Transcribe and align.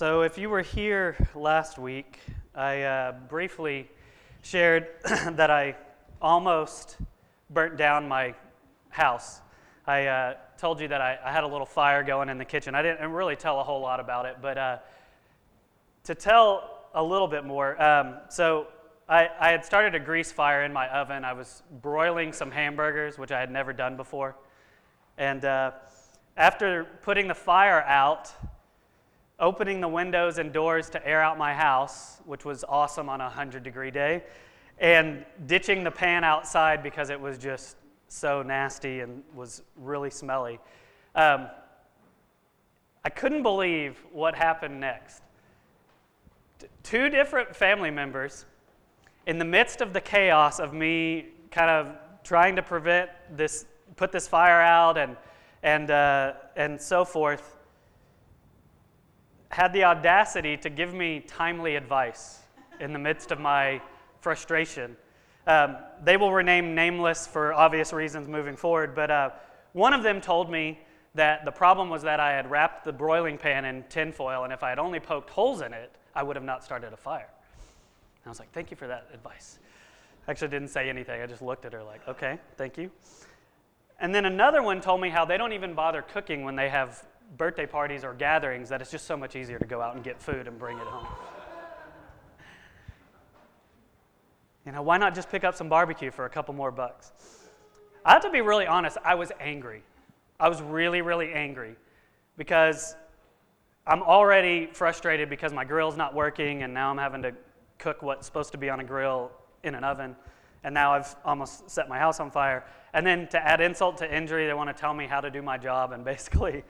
So, 0.00 0.22
if 0.22 0.38
you 0.38 0.48
were 0.48 0.62
here 0.62 1.14
last 1.34 1.78
week, 1.78 2.20
I 2.54 2.84
uh, 2.84 3.12
briefly 3.28 3.86
shared 4.40 4.86
that 5.04 5.50
I 5.50 5.76
almost 6.22 6.96
burnt 7.50 7.76
down 7.76 8.08
my 8.08 8.34
house. 8.88 9.42
I 9.86 10.06
uh, 10.06 10.34
told 10.56 10.80
you 10.80 10.88
that 10.88 11.02
I, 11.02 11.18
I, 11.22 11.30
had 11.30 11.44
a 11.44 11.46
little 11.46 11.66
fire 11.66 12.02
going 12.02 12.30
in 12.30 12.38
the 12.38 12.46
kitchen. 12.46 12.74
I 12.74 12.80
didn't 12.80 13.12
really 13.12 13.36
tell 13.36 13.60
a 13.60 13.62
whole 13.62 13.82
lot 13.82 14.00
about 14.00 14.24
it, 14.24 14.36
but 14.40 14.56
uh, 14.56 14.78
to 16.04 16.14
tell 16.14 16.78
a 16.94 17.04
little 17.04 17.28
bit 17.28 17.44
more, 17.44 17.78
um, 17.82 18.14
so 18.30 18.68
I, 19.06 19.28
I 19.38 19.50
had 19.50 19.66
started 19.66 19.94
a 19.94 20.00
grease 20.02 20.32
fire 20.32 20.64
in 20.64 20.72
my 20.72 20.88
oven. 20.88 21.26
I 21.26 21.34
was 21.34 21.62
broiling 21.82 22.32
some 22.32 22.50
hamburgers, 22.50 23.18
which 23.18 23.32
I 23.32 23.38
had 23.38 23.50
never 23.50 23.74
done 23.74 23.98
before. 23.98 24.34
And 25.18 25.44
uh, 25.44 25.72
after 26.38 26.86
putting 27.02 27.28
the 27.28 27.34
fire 27.34 27.82
out, 27.82 28.32
opening 29.40 29.80
the 29.80 29.88
windows 29.88 30.38
and 30.38 30.52
doors 30.52 30.90
to 30.90 31.06
air 31.06 31.22
out 31.22 31.38
my 31.38 31.54
house, 31.54 32.20
which 32.26 32.44
was 32.44 32.62
awesome 32.68 33.08
on 33.08 33.20
a 33.20 33.24
100 33.24 33.62
degree 33.62 33.90
day, 33.90 34.22
and 34.78 35.24
ditching 35.46 35.82
the 35.82 35.90
pan 35.90 36.24
outside 36.24 36.82
because 36.82 37.10
it 37.10 37.20
was 37.20 37.38
just 37.38 37.76
so 38.08 38.42
nasty 38.42 39.00
and 39.00 39.22
was 39.34 39.62
really 39.76 40.10
smelly. 40.10 40.58
Um, 41.14 41.48
I 43.04 43.08
couldn't 43.08 43.42
believe 43.42 44.04
what 44.12 44.34
happened 44.34 44.78
next. 44.78 45.22
T- 46.58 46.66
two 46.82 47.08
different 47.08 47.56
family 47.56 47.90
members, 47.90 48.44
in 49.26 49.38
the 49.38 49.44
midst 49.44 49.80
of 49.80 49.92
the 49.92 50.00
chaos 50.00 50.58
of 50.58 50.74
me 50.74 51.26
kind 51.50 51.70
of 51.70 51.94
trying 52.24 52.56
to 52.56 52.62
prevent 52.62 53.10
this, 53.36 53.64
put 53.96 54.12
this 54.12 54.28
fire 54.28 54.60
out 54.60 54.98
and, 54.98 55.16
and, 55.62 55.90
uh, 55.90 56.32
and 56.56 56.80
so 56.80 57.04
forth, 57.04 57.56
had 59.50 59.72
the 59.72 59.84
audacity 59.84 60.56
to 60.56 60.70
give 60.70 60.94
me 60.94 61.20
timely 61.20 61.76
advice 61.76 62.40
in 62.80 62.92
the 62.92 62.98
midst 62.98 63.30
of 63.30 63.38
my 63.40 63.80
frustration. 64.20 64.96
Um, 65.46 65.76
they 66.02 66.16
will 66.16 66.32
remain 66.32 66.74
nameless 66.74 67.26
for 67.26 67.52
obvious 67.52 67.92
reasons 67.92 68.28
moving 68.28 68.56
forward, 68.56 68.94
but 68.94 69.10
uh, 69.10 69.30
one 69.72 69.92
of 69.92 70.02
them 70.02 70.20
told 70.20 70.50
me 70.50 70.78
that 71.14 71.44
the 71.44 71.50
problem 71.50 71.90
was 71.90 72.02
that 72.02 72.20
I 72.20 72.30
had 72.30 72.50
wrapped 72.50 72.84
the 72.84 72.92
broiling 72.92 73.36
pan 73.36 73.64
in 73.64 73.82
tinfoil, 73.88 74.44
and 74.44 74.52
if 74.52 74.62
I 74.62 74.68
had 74.68 74.78
only 74.78 75.00
poked 75.00 75.30
holes 75.30 75.60
in 75.60 75.72
it, 75.72 75.92
I 76.14 76.22
would 76.22 76.36
have 76.36 76.44
not 76.44 76.62
started 76.62 76.92
a 76.92 76.96
fire. 76.96 77.28
And 78.22 78.26
I 78.26 78.28
was 78.28 78.38
like, 78.38 78.52
thank 78.52 78.70
you 78.70 78.76
for 78.76 78.86
that 78.86 79.08
advice. 79.12 79.58
I 80.28 80.30
actually 80.30 80.48
didn't 80.48 80.68
say 80.68 80.88
anything. 80.88 81.20
I 81.20 81.26
just 81.26 81.42
looked 81.42 81.64
at 81.64 81.72
her 81.72 81.82
like, 81.82 82.06
okay, 82.06 82.38
thank 82.56 82.78
you. 82.78 82.90
And 83.98 84.14
then 84.14 84.26
another 84.26 84.62
one 84.62 84.80
told 84.80 85.00
me 85.00 85.08
how 85.08 85.24
they 85.24 85.36
don't 85.36 85.52
even 85.52 85.74
bother 85.74 86.02
cooking 86.02 86.44
when 86.44 86.54
they 86.54 86.68
have 86.68 87.04
birthday 87.36 87.66
parties 87.66 88.04
or 88.04 88.14
gatherings 88.14 88.68
that 88.68 88.80
it's 88.80 88.90
just 88.90 89.06
so 89.06 89.16
much 89.16 89.36
easier 89.36 89.58
to 89.58 89.66
go 89.66 89.80
out 89.80 89.94
and 89.94 90.04
get 90.04 90.20
food 90.20 90.46
and 90.46 90.58
bring 90.58 90.78
it 90.78 90.86
home. 90.86 91.06
You 94.66 94.72
know, 94.72 94.82
why 94.82 94.98
not 94.98 95.14
just 95.14 95.30
pick 95.30 95.42
up 95.42 95.54
some 95.54 95.70
barbecue 95.70 96.10
for 96.10 96.26
a 96.26 96.28
couple 96.28 96.52
more 96.52 96.70
bucks? 96.70 97.12
I 98.04 98.12
have 98.12 98.22
to 98.22 98.30
be 98.30 98.42
really 98.42 98.66
honest, 98.66 98.98
I 99.02 99.14
was 99.14 99.32
angry. 99.40 99.82
I 100.38 100.48
was 100.48 100.60
really, 100.60 101.00
really 101.00 101.32
angry 101.32 101.76
because 102.36 102.94
I'm 103.86 104.02
already 104.02 104.68
frustrated 104.72 105.28
because 105.28 105.52
my 105.52 105.64
grill's 105.64 105.96
not 105.96 106.14
working 106.14 106.62
and 106.62 106.72
now 106.72 106.90
I'm 106.90 106.98
having 106.98 107.22
to 107.22 107.32
cook 107.78 108.02
what's 108.02 108.26
supposed 108.26 108.52
to 108.52 108.58
be 108.58 108.70
on 108.70 108.80
a 108.80 108.84
grill 108.84 109.30
in 109.64 109.74
an 109.74 109.82
oven. 109.82 110.14
And 110.62 110.74
now 110.74 110.92
I've 110.92 111.16
almost 111.24 111.70
set 111.70 111.88
my 111.88 111.98
house 111.98 112.20
on 112.20 112.30
fire. 112.30 112.64
And 112.92 113.06
then 113.06 113.28
to 113.28 113.38
add 113.38 113.60
insult 113.60 113.96
to 113.98 114.14
injury, 114.14 114.46
they 114.46 114.54
want 114.54 114.74
to 114.74 114.78
tell 114.78 114.92
me 114.92 115.06
how 115.06 115.20
to 115.20 115.30
do 115.30 115.42
my 115.42 115.56
job 115.56 115.92
and 115.92 116.04
basically 116.12 116.64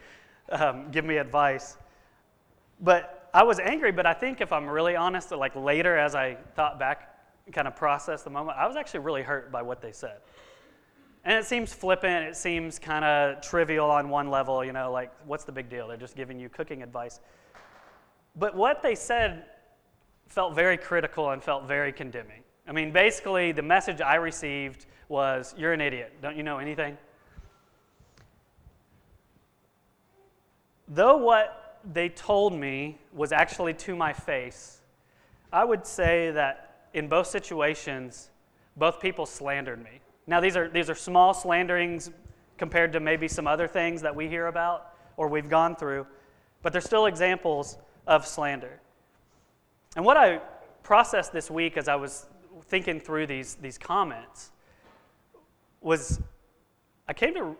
um, 0.51 0.91
give 0.91 1.05
me 1.05 1.17
advice. 1.17 1.77
But 2.81 3.31
I 3.33 3.43
was 3.43 3.59
angry, 3.59 3.93
but 3.93 4.07
I 4.07 4.15
think 4.15 4.41
if 4.41 4.53
I'm 4.53 4.69
really 4.69 4.97
honest, 4.97 5.31
like 5.31 5.55
later 5.55 5.97
as 5.97 6.15
I 6.15 6.37
thought 6.55 6.79
back, 6.79 7.07
kind 7.53 7.67
of 7.67 7.75
processed 7.75 8.25
the 8.25 8.31
moment, 8.31 8.57
I 8.59 8.67
was 8.67 8.77
actually 8.77 9.01
really 9.01 9.23
hurt 9.23 9.51
by 9.51 9.63
what 9.63 9.81
they 9.81 9.93
said. 9.93 10.19
And 11.25 11.39
it 11.39 11.45
seems 11.45 11.73
flippant, 11.73 12.27
it 12.27 12.37
seems 12.37 12.79
kind 12.79 13.05
of 13.05 13.43
trivial 13.43 13.91
on 13.91 14.09
one 14.09 14.31
level, 14.31 14.65
you 14.65 14.73
know, 14.73 14.91
like 14.91 15.13
what's 15.27 15.45
the 15.45 15.53
big 15.53 15.69
deal? 15.69 15.87
They're 15.89 15.97
just 15.97 16.17
giving 16.17 16.39
you 16.39 16.49
cooking 16.49 16.83
advice. 16.83 17.21
But 18.37 18.57
what 18.57 18.83
they 18.83 18.95
said 18.95 19.45
felt 20.29 20.55
very 20.55 20.77
critical 20.77 21.31
and 21.31 21.43
felt 21.43 21.67
very 21.67 21.93
condemning. 21.93 22.43
I 22.67 22.73
mean, 22.73 22.93
basically, 22.93 23.53
the 23.53 23.63
message 23.63 24.01
I 24.01 24.15
received 24.15 24.87
was, 25.09 25.55
You're 25.59 25.73
an 25.73 25.81
idiot. 25.81 26.15
Don't 26.23 26.37
you 26.37 26.43
know 26.43 26.59
anything? 26.59 26.97
Though 30.91 31.17
what 31.17 31.79
they 31.85 32.09
told 32.09 32.53
me 32.53 32.99
was 33.13 33.31
actually 33.31 33.75
to 33.75 33.95
my 33.95 34.13
face, 34.13 34.81
I 35.53 35.65
would 35.65 35.87
say 35.87 36.33
that 36.33 36.89
in 36.93 37.09
both 37.09 37.29
situations, 37.29 38.31
both 38.77 39.01
people 39.01 39.25
slandered 39.25 39.83
me. 39.83 40.01
Now, 40.27 40.41
these 40.41 40.57
are, 40.57 40.69
these 40.69 40.91
are 40.91 40.95
small 40.97 41.33
slanderings 41.33 42.11
compared 42.59 42.93
to 42.93 43.01
maybe 43.01 43.29
some 43.29 43.47
other 43.47 43.69
things 43.69 44.03
that 44.03 44.15
we 44.15 44.29
hear 44.29 44.49
about 44.49 44.95
or 45.17 45.29
we've 45.29 45.49
gone 45.49 45.77
through, 45.77 46.07
but 46.63 46.73
they're 46.73 46.81
still 46.81 47.07
examples 47.07 47.79
of 48.07 48.27
slander. 48.27 48.81
And 49.95 50.05
what 50.05 50.17
I 50.17 50.41
processed 50.83 51.33
this 51.33 51.51
week 51.51 51.77
as 51.77 51.89
I 51.89 51.95
was 51.95 52.27
thinking 52.65 52.99
through 53.01 53.27
these, 53.29 53.55
these 53.57 53.79
comments 53.79 54.51
was 55.81 56.21
I 57.09 57.13
came 57.13 57.35
to 57.35 57.57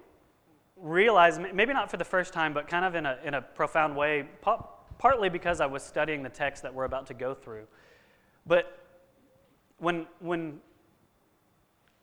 realize, 0.81 1.39
maybe 1.39 1.73
not 1.73 1.91
for 1.91 1.97
the 1.97 2.05
first 2.05 2.33
time, 2.33 2.55
but 2.55 2.69
kind 2.69 2.85
of 2.85 2.95
in 2.95 3.07
a, 3.07 3.19
in 3.25 3.35
a 3.35 3.43
profound 3.43 3.97
way, 3.97 4.27
partly 4.99 5.29
because 5.29 5.61
I 5.61 5.67
was 5.67 5.83
studying 5.83 6.23
the 6.23 6.29
text 6.29 6.63
that 6.63 6.75
we're 6.75 6.85
about 6.85 7.07
to 7.09 7.15
go 7.15 7.35
through. 7.35 7.67
But 8.47 8.79
when, 9.79 10.07
when 10.21 10.61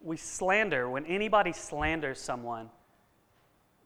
we 0.01 0.17
slander, 0.17 0.89
when 0.89 1.05
anybody 1.05 1.53
slanders 1.53 2.19
someone, 2.19 2.69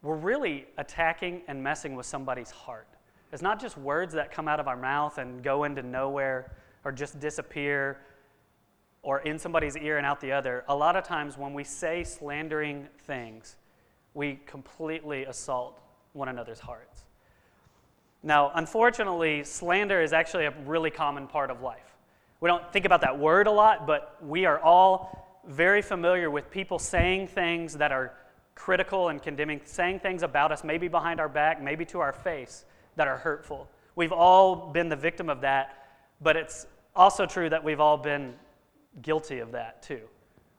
we're 0.01 0.15
really 0.15 0.65
attacking 0.77 1.41
and 1.47 1.61
messing 1.63 1.95
with 1.95 2.05
somebody's 2.05 2.51
heart. 2.51 2.87
It's 3.31 3.41
not 3.41 3.61
just 3.61 3.77
words 3.77 4.13
that 4.13 4.31
come 4.31 4.47
out 4.47 4.59
of 4.59 4.67
our 4.67 4.75
mouth 4.75 5.17
and 5.17 5.43
go 5.43 5.63
into 5.63 5.83
nowhere 5.83 6.55
or 6.83 6.91
just 6.91 7.19
disappear 7.19 8.01
or 9.03 9.19
in 9.21 9.39
somebody's 9.39 9.77
ear 9.77 9.97
and 9.97 10.05
out 10.05 10.19
the 10.19 10.31
other. 10.31 10.63
A 10.67 10.75
lot 10.75 10.95
of 10.95 11.03
times 11.03 11.37
when 11.37 11.53
we 11.53 11.63
say 11.63 12.03
slandering 12.03 12.87
things, 13.05 13.55
we 14.13 14.39
completely 14.45 15.23
assault 15.23 15.79
one 16.13 16.27
another's 16.27 16.59
hearts. 16.59 17.03
Now, 18.23 18.51
unfortunately, 18.53 19.43
slander 19.43 20.01
is 20.01 20.13
actually 20.13 20.45
a 20.45 20.53
really 20.65 20.91
common 20.91 21.27
part 21.27 21.49
of 21.49 21.61
life. 21.61 21.95
We 22.39 22.47
don't 22.47 22.71
think 22.71 22.85
about 22.85 23.01
that 23.01 23.17
word 23.17 23.47
a 23.47 23.51
lot, 23.51 23.87
but 23.87 24.17
we 24.21 24.45
are 24.45 24.59
all 24.59 25.41
very 25.47 25.81
familiar 25.81 26.29
with 26.29 26.51
people 26.51 26.77
saying 26.77 27.27
things 27.27 27.73
that 27.77 27.91
are 27.91 28.13
critical 28.53 29.09
and 29.09 29.21
condemning, 29.21 29.61
saying 29.63 29.99
things 29.99 30.23
about 30.23 30.51
us, 30.51 30.63
maybe 30.63 30.87
behind 30.87 31.19
our 31.19 31.29
back, 31.29 31.61
maybe 31.61 31.85
to 31.85 31.99
our 31.99 32.13
face, 32.13 32.65
that 32.95 33.07
are 33.07 33.17
hurtful. 33.17 33.67
We've 33.95 34.11
all 34.11 34.71
been 34.71 34.89
the 34.89 34.95
victim 34.95 35.29
of 35.29 35.41
that, 35.41 36.03
but 36.21 36.35
it's 36.35 36.67
also 36.95 37.25
true 37.25 37.49
that 37.49 37.63
we've 37.63 37.79
all 37.79 37.97
been 37.97 38.33
guilty 39.01 39.39
of 39.39 39.51
that 39.53 39.81
too. 39.81 40.01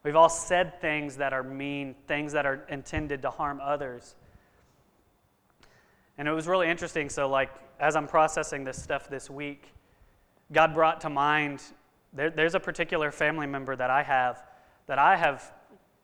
We've 0.02 0.16
all 0.16 0.28
said 0.28 0.80
things 0.80 1.16
that 1.16 1.32
are 1.32 1.42
mean, 1.42 1.94
things 2.08 2.32
that 2.32 2.44
are 2.44 2.64
intended 2.68 3.22
to 3.22 3.30
harm 3.30 3.60
others. 3.62 4.14
And 6.18 6.26
it 6.26 6.32
was 6.32 6.46
really 6.46 6.68
interesting. 6.68 7.08
So, 7.08 7.28
like, 7.28 7.50
as 7.78 7.96
I'm 7.96 8.06
processing 8.06 8.64
this 8.64 8.82
stuff 8.82 9.08
this 9.08 9.30
week, 9.30 9.72
God 10.52 10.74
brought 10.74 11.00
to 11.02 11.10
mind 11.10 11.62
there, 12.12 12.30
there's 12.30 12.54
a 12.54 12.60
particular 12.60 13.10
family 13.10 13.46
member 13.46 13.74
that 13.74 13.90
I 13.90 14.02
have 14.02 14.42
that 14.86 14.98
I 14.98 15.16
have 15.16 15.52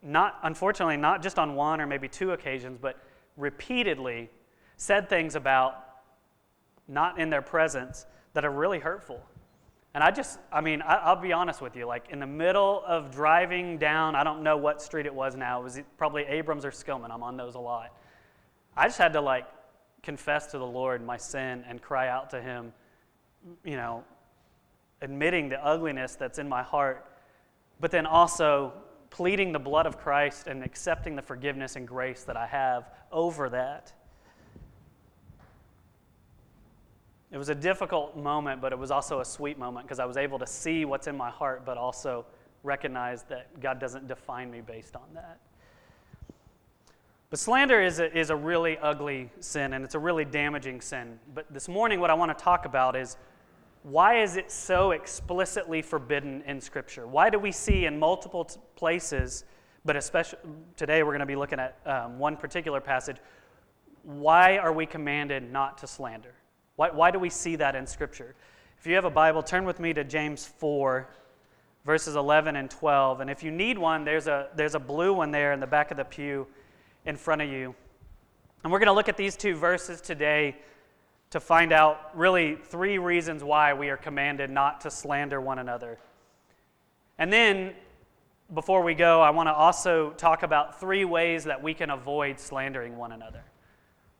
not, 0.02 0.38
unfortunately, 0.42 0.96
not 0.96 1.22
just 1.22 1.38
on 1.38 1.54
one 1.54 1.80
or 1.80 1.86
maybe 1.86 2.08
two 2.08 2.32
occasions, 2.32 2.78
but 2.80 2.96
repeatedly 3.36 4.30
said 4.76 5.08
things 5.08 5.34
about 5.34 5.84
not 6.86 7.18
in 7.18 7.30
their 7.30 7.42
presence 7.42 8.06
that 8.32 8.44
are 8.44 8.50
really 8.50 8.78
hurtful. 8.78 9.22
And 9.98 10.04
I 10.04 10.12
just, 10.12 10.38
I 10.52 10.60
mean, 10.60 10.80
I, 10.80 11.12
will 11.12 11.20
be 11.20 11.32
honest 11.32 11.60
with 11.60 11.74
you. 11.74 11.84
Like 11.84 12.04
in 12.10 12.20
the 12.20 12.26
middle 12.26 12.84
of 12.86 13.10
driving 13.10 13.78
down, 13.78 14.14
I 14.14 14.22
don't 14.22 14.44
know 14.44 14.56
what 14.56 14.80
street 14.80 15.06
it 15.06 15.12
was 15.12 15.34
now. 15.34 15.58
It 15.58 15.64
was 15.64 15.80
probably 15.96 16.22
Abrams 16.22 16.64
or 16.64 16.70
Skillman. 16.70 17.10
I'm 17.10 17.24
on 17.24 17.36
those 17.36 17.56
a 17.56 17.58
lot. 17.58 17.92
I 18.76 18.86
just 18.86 18.98
had 18.98 19.12
to 19.14 19.20
like 19.20 19.48
confess 20.04 20.46
to 20.52 20.58
the 20.58 20.64
Lord 20.64 21.04
my 21.04 21.16
sin 21.16 21.64
and 21.68 21.82
cry 21.82 22.06
out 22.06 22.30
to 22.30 22.40
Him, 22.40 22.72
you 23.64 23.74
know, 23.74 24.04
admitting 25.02 25.48
the 25.48 25.66
ugliness 25.66 26.14
that's 26.14 26.38
in 26.38 26.48
my 26.48 26.62
heart, 26.62 27.04
but 27.80 27.90
then 27.90 28.06
also 28.06 28.72
pleading 29.10 29.50
the 29.50 29.58
blood 29.58 29.86
of 29.86 29.98
Christ 29.98 30.46
and 30.46 30.62
accepting 30.62 31.16
the 31.16 31.22
forgiveness 31.22 31.74
and 31.74 31.88
grace 31.88 32.22
that 32.22 32.36
I 32.36 32.46
have 32.46 32.88
over 33.10 33.48
that. 33.48 33.92
It 37.30 37.36
was 37.36 37.50
a 37.50 37.54
difficult 37.54 38.16
moment, 38.16 38.60
but 38.60 38.72
it 38.72 38.78
was 38.78 38.90
also 38.90 39.20
a 39.20 39.24
sweet 39.24 39.58
moment 39.58 39.86
because 39.86 39.98
I 39.98 40.06
was 40.06 40.16
able 40.16 40.38
to 40.38 40.46
see 40.46 40.84
what's 40.84 41.06
in 41.06 41.16
my 41.16 41.30
heart, 41.30 41.64
but 41.66 41.76
also 41.76 42.24
recognize 42.62 43.22
that 43.24 43.60
God 43.60 43.78
doesn't 43.78 44.08
define 44.08 44.50
me 44.50 44.60
based 44.60 44.96
on 44.96 45.04
that. 45.14 45.38
But 47.30 47.38
slander 47.38 47.82
is 47.82 48.00
a, 48.00 48.16
is 48.16 48.30
a 48.30 48.36
really 48.36 48.78
ugly 48.78 49.30
sin 49.40 49.74
and 49.74 49.84
it's 49.84 49.94
a 49.94 49.98
really 49.98 50.24
damaging 50.24 50.80
sin. 50.80 51.18
But 51.34 51.52
this 51.52 51.68
morning, 51.68 52.00
what 52.00 52.08
I 52.08 52.14
want 52.14 52.36
to 52.36 52.42
talk 52.42 52.64
about 52.64 52.96
is 52.96 53.18
why 53.82 54.22
is 54.22 54.36
it 54.36 54.50
so 54.50 54.92
explicitly 54.92 55.82
forbidden 55.82 56.42
in 56.46 56.60
Scripture? 56.60 57.06
Why 57.06 57.28
do 57.28 57.38
we 57.38 57.52
see 57.52 57.84
in 57.84 57.98
multiple 57.98 58.46
t- 58.46 58.58
places, 58.76 59.44
but 59.84 59.94
especially 59.94 60.38
today 60.76 61.02
we're 61.02 61.10
going 61.10 61.20
to 61.20 61.26
be 61.26 61.36
looking 61.36 61.60
at 61.60 61.78
um, 61.84 62.18
one 62.18 62.36
particular 62.36 62.80
passage, 62.80 63.18
why 64.02 64.56
are 64.56 64.72
we 64.72 64.86
commanded 64.86 65.52
not 65.52 65.76
to 65.78 65.86
slander? 65.86 66.34
Why, 66.78 66.90
why 66.90 67.10
do 67.10 67.18
we 67.18 67.28
see 67.28 67.56
that 67.56 67.74
in 67.74 67.88
Scripture? 67.88 68.36
If 68.78 68.86
you 68.86 68.94
have 68.94 69.04
a 69.04 69.10
Bible, 69.10 69.42
turn 69.42 69.64
with 69.64 69.80
me 69.80 69.92
to 69.94 70.04
James 70.04 70.46
4, 70.46 71.08
verses 71.84 72.14
11 72.14 72.54
and 72.54 72.70
12. 72.70 73.20
And 73.20 73.28
if 73.28 73.42
you 73.42 73.50
need 73.50 73.76
one, 73.76 74.04
there's 74.04 74.28
a, 74.28 74.46
there's 74.54 74.76
a 74.76 74.78
blue 74.78 75.12
one 75.12 75.32
there 75.32 75.52
in 75.52 75.58
the 75.58 75.66
back 75.66 75.90
of 75.90 75.96
the 75.96 76.04
pew 76.04 76.46
in 77.04 77.16
front 77.16 77.42
of 77.42 77.48
you. 77.48 77.74
And 78.62 78.72
we're 78.72 78.78
going 78.78 78.86
to 78.86 78.92
look 78.92 79.08
at 79.08 79.16
these 79.16 79.36
two 79.36 79.56
verses 79.56 80.00
today 80.00 80.54
to 81.30 81.40
find 81.40 81.72
out 81.72 82.16
really 82.16 82.54
three 82.54 82.98
reasons 82.98 83.42
why 83.42 83.74
we 83.74 83.88
are 83.88 83.96
commanded 83.96 84.48
not 84.48 84.80
to 84.82 84.90
slander 84.92 85.40
one 85.40 85.58
another. 85.58 85.98
And 87.18 87.32
then, 87.32 87.72
before 88.54 88.84
we 88.84 88.94
go, 88.94 89.20
I 89.20 89.30
want 89.30 89.48
to 89.48 89.52
also 89.52 90.10
talk 90.10 90.44
about 90.44 90.78
three 90.78 91.04
ways 91.04 91.42
that 91.42 91.60
we 91.60 91.74
can 91.74 91.90
avoid 91.90 92.38
slandering 92.38 92.96
one 92.96 93.10
another. 93.10 93.42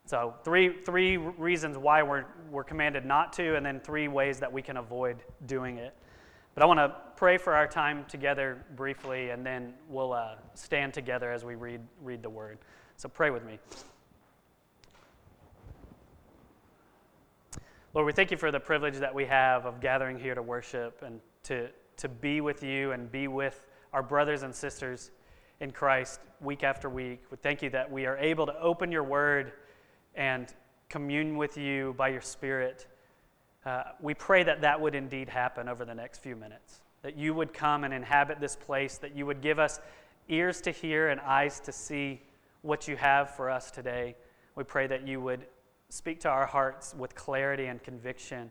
So, 0.09 0.33
three, 0.43 0.73
three 0.73 1.19
reasons 1.19 1.77
why 1.77 2.03
we're, 2.03 2.25
we're 2.51 2.65
commanded 2.65 3.05
not 3.05 3.31
to, 3.35 3.57
and 3.57 3.67
then 3.67 3.79
three 3.79 4.09
ways 4.09 4.39
that 4.39 4.51
we 4.51 4.63
can 4.63 4.79
avoid 4.79 5.19
doing 5.45 5.77
it. 5.77 5.95
But 6.55 6.63
I 6.63 6.67
want 6.67 6.79
to 6.79 6.97
pray 7.15 7.37
for 7.37 7.53
our 7.53 7.67
time 7.67 8.07
together 8.09 8.65
briefly, 8.75 9.29
and 9.29 9.45
then 9.45 9.75
we'll 9.87 10.15
uh, 10.15 10.37
stand 10.55 10.95
together 10.95 11.31
as 11.31 11.45
we 11.45 11.57
read, 11.57 11.83
read 12.01 12.23
the 12.23 12.31
word. 12.31 12.57
So, 12.97 13.11
pray 13.11 13.29
with 13.29 13.45
me. 13.45 13.59
Lord, 17.93 18.07
we 18.07 18.13
thank 18.15 18.31
you 18.31 18.39
for 18.39 18.51
the 18.51 18.61
privilege 18.61 18.97
that 18.97 19.15
we 19.15 19.27
have 19.27 19.67
of 19.67 19.79
gathering 19.79 20.19
here 20.19 20.35
to 20.35 20.43
worship 20.43 21.03
and 21.05 21.21
to, 21.43 21.69
to 21.99 22.09
be 22.09 22.41
with 22.41 22.63
you 22.63 22.93
and 22.93 23.13
be 23.13 23.29
with 23.29 23.67
our 23.93 24.03
brothers 24.03 24.43
and 24.43 24.55
sisters 24.55 25.11
in 25.61 25.71
Christ 25.71 26.21
week 26.41 26.65
after 26.65 26.89
week. 26.89 27.25
We 27.31 27.37
thank 27.37 27.61
you 27.61 27.69
that 27.71 27.93
we 27.93 28.07
are 28.07 28.17
able 28.17 28.47
to 28.47 28.59
open 28.59 28.91
your 28.91 29.05
word 29.05 29.53
and 30.19 30.53
commune 30.89 31.37
with 31.37 31.57
you 31.57 31.95
by 31.97 32.09
your 32.09 32.21
Spirit. 32.21 32.87
Uh, 33.65 33.85
we 34.01 34.15
pray 34.15 34.43
that 34.43 34.61
that 34.61 34.79
would 34.79 34.95
indeed 34.95 35.29
happen 35.29 35.69
over 35.69 35.85
the 35.85 35.95
next 35.95 36.19
few 36.19 36.35
minutes, 36.35 36.81
that 37.03 37.17
you 37.17 37.33
would 37.33 37.55
come 37.55 37.85
and 37.85 37.95
inhabit 37.95 38.41
this 38.41 38.57
place, 38.57 38.99
that 38.99 39.17
you 39.17 39.25
would 39.25 39.41
give 39.41 39.59
us 39.59 39.81
ears 40.29 40.61
to 40.61 40.73
hear 40.73 41.09
and 41.09 41.21
eyes 41.21 41.61
to 41.61 41.73
see 41.73 42.21
what 42.63 42.89
you 42.89 42.97
have 42.97 43.31
for 43.37 43.49
us 43.49 43.71
today. 43.71 44.17
We 44.57 44.65
pray 44.65 44.89
that 44.89 45.07
you 45.07 45.21
would 45.21 45.47
speak 45.89 46.21
to 46.21 46.29
our 46.29 46.47
hearts 46.47 46.95
with 46.99 47.15
clarity 47.15 47.67
and 47.67 47.81
conviction. 47.83 48.51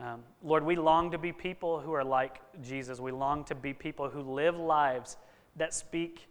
Um, 0.00 0.22
Lord, 0.42 0.64
we 0.64 0.74
long 0.74 1.12
to 1.12 1.18
be 1.18 1.30
people 1.32 1.78
who 1.78 1.92
are 1.92 2.04
like 2.04 2.40
Jesus. 2.60 2.98
We 2.98 3.12
long 3.12 3.44
to 3.44 3.54
be 3.54 3.72
people 3.72 4.08
who 4.08 4.20
live 4.20 4.58
lives 4.58 5.16
that 5.56 5.72
speak 5.74 6.26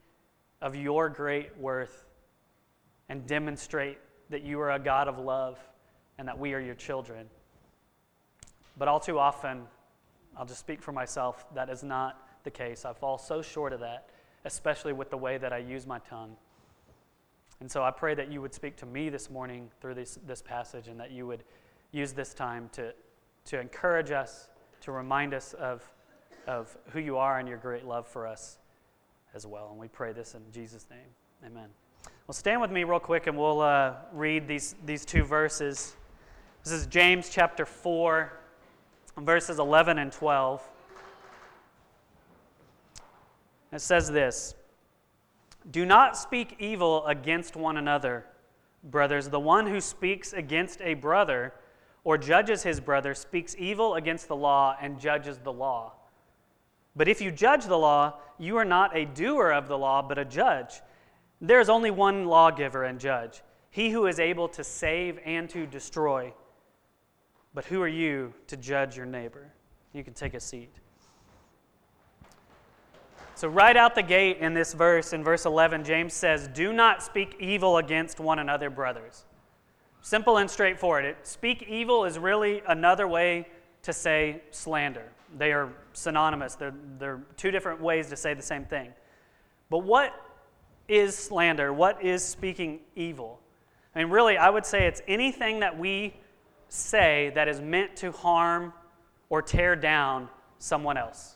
of 0.62 0.76
your 0.76 1.08
great 1.08 1.58
worth 1.58 2.06
and 3.08 3.26
demonstrate 3.26 3.98
that 4.30 4.44
you 4.44 4.60
are 4.60 4.72
a 4.72 4.80
God 4.80 5.08
of 5.08 5.20
love 5.20 5.58
and 6.18 6.28
that 6.28 6.38
we 6.38 6.54
are 6.54 6.60
your 6.60 6.76
children. 6.76 7.28
But 8.78 8.88
all 8.88 9.00
too 9.00 9.20
often, 9.20 9.64
I'll 10.38 10.46
just 10.46 10.60
speak 10.60 10.82
for 10.82 10.92
myself, 10.92 11.46
that 11.56 11.70
is 11.70 11.84
not 11.84 12.22
the 12.44 12.52
case. 12.52 12.86
I 12.86 12.94
fall 12.94 13.18
so 13.18 13.42
short 13.42 13.74
of 13.74 13.80
that, 13.80 14.10
especially 14.46 14.94
with 14.94 15.10
the 15.10 15.18
way 15.18 15.38
that 15.38 15.52
I 15.52 15.58
use 15.58 15.88
my 15.88 16.00
tongue. 16.00 16.36
And 17.60 17.72
so 17.72 17.84
I 17.84 17.92
pray 17.92 18.14
that 18.16 18.32
you 18.32 18.42
would 18.42 18.54
speak 18.54 18.76
to 18.78 18.86
me 18.86 19.10
this 19.10 19.30
morning 19.30 19.70
through 19.82 19.96
this, 19.96 20.20
this 20.28 20.42
passage 20.42 20.88
and 20.88 21.00
that 21.00 21.12
you 21.12 21.26
would 21.26 21.44
use 21.92 22.14
this 22.14 22.34
time 22.34 22.70
to, 22.74 22.94
to 23.46 23.60
encourage 23.60 24.12
us, 24.12 24.50
to 24.82 24.92
remind 24.92 25.34
us 25.34 25.54
of, 25.54 25.84
of 26.46 26.78
who 26.92 27.00
you 27.00 27.18
are 27.18 27.40
and 27.40 27.48
your 27.48 27.58
great 27.58 27.86
love 27.86 28.08
for 28.08 28.28
us 28.28 28.60
as 29.34 29.48
well. 29.48 29.70
And 29.72 29.80
we 29.80 29.88
pray 29.88 30.14
this 30.14 30.36
in 30.36 30.42
Jesus' 30.52 30.86
name. 30.90 31.10
Amen. 31.46 31.70
Well, 32.28 32.36
stand 32.36 32.60
with 32.60 32.72
me 32.72 32.84
real 32.84 33.00
quick 33.00 33.28
and 33.28 33.38
we'll 33.38 33.62
uh, 33.62 33.94
read 34.12 34.50
these, 34.50 34.76
these 34.86 35.06
two 35.06 35.24
verses. 35.24 35.96
This 36.62 36.74
is 36.74 36.86
James 36.86 37.30
chapter 37.30 37.66
4, 37.66 38.34
verses 39.20 39.60
11 39.60 39.98
and 39.98 40.12
12. 40.12 40.62
It 43.72 43.80
says 43.80 44.12
this. 44.12 44.56
Do 45.72 45.86
not 45.86 46.18
speak 46.18 46.58
evil 46.60 47.06
against 47.06 47.56
one 47.56 47.78
another, 47.78 48.26
brothers. 48.84 49.30
The 49.30 49.40
one 49.40 49.66
who 49.66 49.80
speaks 49.80 50.34
against 50.34 50.82
a 50.82 50.96
brother 50.96 51.54
or 52.04 52.18
judges 52.18 52.62
his 52.62 52.82
brother 52.82 53.14
speaks 53.14 53.56
evil 53.58 53.96
against 53.96 54.28
the 54.28 54.36
law 54.36 54.76
and 54.82 55.00
judges 55.00 55.38
the 55.38 55.54
law. 55.54 55.94
But 56.94 57.08
if 57.08 57.22
you 57.22 57.32
judge 57.32 57.68
the 57.68 57.78
law, 57.78 58.16
you 58.38 58.58
are 58.58 58.66
not 58.66 58.98
a 58.98 59.06
doer 59.06 59.52
of 59.52 59.70
the 59.70 59.78
law, 59.78 60.02
but 60.02 60.18
a 60.18 60.26
judge. 60.26 60.82
There 61.40 61.60
is 61.60 61.70
only 61.70 61.92
one 61.92 62.26
lawgiver 62.26 62.84
and 62.84 63.00
judge, 63.00 63.42
he 63.70 63.90
who 63.90 64.08
is 64.08 64.20
able 64.20 64.48
to 64.50 64.64
save 64.64 65.20
and 65.26 65.50
to 65.52 65.68
destroy. 65.68 66.34
But 67.54 67.66
who 67.66 67.82
are 67.82 67.88
you 67.88 68.34
to 68.48 68.58
judge 68.58 68.98
your 68.98 69.06
neighbor? 69.06 69.52
You 69.94 70.04
can 70.04 70.14
take 70.14 70.34
a 70.34 70.40
seat. 70.40 70.74
So, 73.36 73.48
right 73.48 73.78
out 73.78 73.94
the 73.94 74.02
gate 74.02 74.38
in 74.40 74.56
this 74.56 74.74
verse, 74.74 75.14
in 75.14 75.24
verse 75.24 75.46
11, 75.46 75.84
James 75.84 76.14
says, 76.14 76.50
Do 76.54 76.74
not 76.74 77.04
speak 77.04 77.36
evil 77.40 77.78
against 77.78 78.20
one 78.20 78.40
another, 78.40 78.72
brothers. 78.72 79.26
Simple 80.02 80.38
and 80.38 80.50
straightforward. 80.50 81.06
It, 81.06 81.18
speak 81.28 81.64
evil 81.64 82.06
is 82.06 82.18
really 82.18 82.64
another 82.68 83.08
way 83.08 83.48
to 83.84 83.94
say 83.94 84.42
slander. 84.50 85.12
They 85.38 85.52
are 85.52 85.70
synonymous, 85.94 86.56
they're, 86.56 86.74
they're 86.98 87.22
two 87.36 87.52
different 87.52 87.80
ways 87.80 88.10
to 88.10 88.16
say 88.16 88.34
the 88.34 88.42
same 88.42 88.66
thing. 88.66 88.92
But 89.70 89.80
what 89.80 90.14
is 90.88 91.16
slander? 91.16 91.74
What 91.74 92.04
is 92.04 92.24
speaking 92.24 92.80
evil? 92.96 93.40
I 93.96 94.00
mean, 94.00 94.12
really, 94.12 94.38
I 94.38 94.50
would 94.50 94.66
say 94.66 94.86
it's 94.88 95.02
anything 95.08 95.60
that 95.62 95.78
we 95.78 96.14
say 96.70 97.32
that 97.36 97.48
is 97.48 97.60
meant 97.62 97.96
to 97.98 98.12
harm 98.12 98.74
or 99.30 99.42
tear 99.42 99.76
down 99.76 100.30
someone 100.60 100.98
else. 100.98 101.36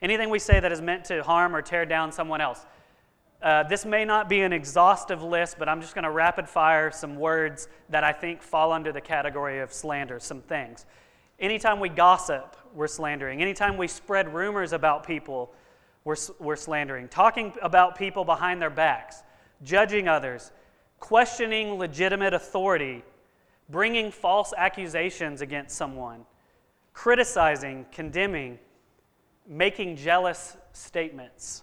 Anything 0.00 0.30
we 0.30 0.38
say 0.38 0.60
that 0.60 0.70
is 0.70 0.80
meant 0.80 1.04
to 1.06 1.22
harm 1.22 1.54
or 1.54 1.62
tear 1.62 1.84
down 1.84 2.12
someone 2.12 2.40
else. 2.40 2.64
Uh, 3.40 3.62
this 3.64 3.84
may 3.84 4.04
not 4.04 4.28
be 4.28 4.40
an 4.40 4.52
exhaustive 4.52 5.22
list, 5.22 5.56
but 5.58 5.68
I'm 5.68 5.80
just 5.80 5.94
going 5.94 6.04
to 6.04 6.10
rapid 6.10 6.48
fire 6.48 6.90
some 6.90 7.16
words 7.16 7.68
that 7.88 8.02
I 8.02 8.12
think 8.12 8.42
fall 8.42 8.72
under 8.72 8.92
the 8.92 9.00
category 9.00 9.60
of 9.60 9.72
slander, 9.72 10.18
some 10.18 10.40
things. 10.42 10.86
Anytime 11.38 11.78
we 11.78 11.88
gossip, 11.88 12.56
we're 12.74 12.88
slandering. 12.88 13.40
Anytime 13.40 13.76
we 13.76 13.86
spread 13.86 14.34
rumors 14.34 14.72
about 14.72 15.06
people, 15.06 15.52
we're, 16.08 16.16
we're 16.38 16.56
slandering. 16.56 17.06
Talking 17.06 17.52
about 17.60 17.98
people 17.98 18.24
behind 18.24 18.62
their 18.62 18.70
backs, 18.70 19.22
judging 19.62 20.08
others, 20.08 20.52
questioning 21.00 21.74
legitimate 21.74 22.32
authority, 22.32 23.04
bringing 23.68 24.10
false 24.10 24.54
accusations 24.56 25.42
against 25.42 25.76
someone, 25.76 26.24
criticizing, 26.94 27.84
condemning, 27.92 28.58
making 29.46 29.96
jealous 29.96 30.56
statements. 30.72 31.62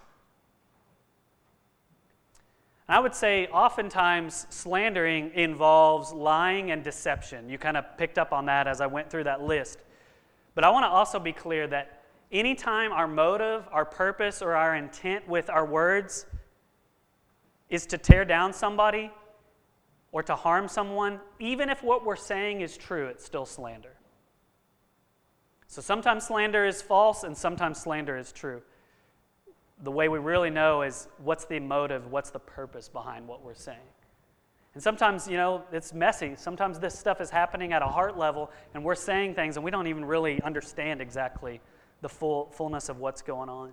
I 2.88 3.00
would 3.00 3.16
say 3.16 3.48
oftentimes 3.48 4.46
slandering 4.52 5.32
involves 5.34 6.14
lying 6.14 6.70
and 6.70 6.84
deception. 6.84 7.50
You 7.50 7.58
kind 7.58 7.78
of 7.78 7.98
picked 7.98 8.20
up 8.20 8.32
on 8.32 8.46
that 8.46 8.68
as 8.68 8.80
I 8.80 8.86
went 8.86 9.10
through 9.10 9.24
that 9.24 9.42
list. 9.42 9.80
But 10.54 10.64
I 10.64 10.70
want 10.70 10.84
to 10.84 10.90
also 10.90 11.18
be 11.18 11.34
clear 11.34 11.66
that 11.66 11.95
anytime 12.32 12.92
our 12.92 13.08
motive, 13.08 13.68
our 13.72 13.86
purpose, 13.86 14.42
or 14.42 14.56
our 14.56 14.76
intent 14.76 15.28
with 15.28 15.50
our 15.50 15.66
words 15.66 16.26
is 17.70 17.86
to 17.88 17.98
tear 17.98 18.26
down 18.26 18.54
somebody 18.54 19.12
or 20.12 20.24
to 20.24 20.36
harm 20.36 20.68
someone, 20.68 21.20
even 21.40 21.70
if 21.70 21.84
what 21.84 22.06
we're 22.06 22.16
saying 22.16 22.62
is 22.62 22.78
true, 22.78 23.08
it's 23.08 23.26
still 23.26 23.46
slander. 23.46 23.96
So 25.68 25.82
sometimes 25.82 26.26
slander 26.26 26.66
is 26.66 26.82
false 26.82 27.24
and 27.24 27.36
sometimes 27.36 27.80
slander 27.80 28.18
is 28.18 28.32
true. 28.32 28.62
The 29.84 29.92
way 29.92 30.08
we 30.08 30.20
really 30.20 30.50
know 30.50 30.84
is 30.84 31.10
what's 31.18 31.46
the 31.46 31.60
motive, 31.60 32.10
what's 32.12 32.30
the 32.30 32.40
purpose 32.40 32.88
behind 32.88 33.28
what 33.28 33.44
we're 33.44 33.56
saying. 33.56 33.78
And 34.74 34.84
sometimes, 34.84 35.28
you 35.28 35.38
know, 35.38 35.64
it's 35.72 35.94
messy. 35.94 36.36
Sometimes 36.38 36.80
this 36.80 36.98
stuff 36.98 37.20
is 37.20 37.30
happening 37.30 37.74
at 37.74 37.82
a 37.82 37.88
heart 37.88 38.18
level 38.18 38.52
and 38.74 38.84
we're 38.84 38.96
saying 38.96 39.36
things 39.36 39.58
and 39.58 39.66
we 39.66 39.72
don't 39.72 39.88
even 39.88 40.06
really 40.06 40.42
understand 40.44 41.02
exactly 41.02 41.60
the 42.06 42.10
full 42.10 42.52
fullness 42.52 42.88
of 42.88 43.00
what's 43.00 43.24
going 43.24 43.50
on. 43.50 43.72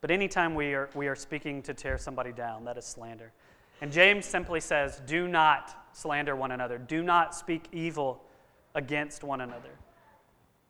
But 0.00 0.10
anytime 0.10 0.54
we 0.54 0.72
are, 0.72 0.88
we 0.94 1.08
are 1.08 1.14
speaking 1.14 1.60
to 1.60 1.74
tear 1.74 1.98
somebody 1.98 2.32
down, 2.32 2.64
that 2.64 2.78
is 2.78 2.86
slander. 2.86 3.32
And 3.82 3.92
James 3.92 4.24
simply 4.24 4.60
says, 4.60 5.02
Do 5.06 5.28
not 5.28 5.88
slander 5.92 6.36
one 6.36 6.52
another. 6.52 6.78
Do 6.78 7.02
not 7.02 7.34
speak 7.34 7.66
evil 7.70 8.22
against 8.74 9.24
one 9.24 9.42
another. 9.42 9.76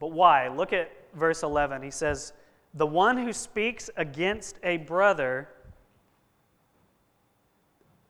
But 0.00 0.10
why? 0.10 0.48
Look 0.48 0.72
at 0.72 0.90
verse 1.14 1.44
11. 1.44 1.80
He 1.84 1.92
says, 1.92 2.32
The 2.74 2.86
one 2.86 3.16
who 3.16 3.32
speaks 3.32 3.90
against 3.96 4.58
a 4.64 4.78
brother 4.78 5.48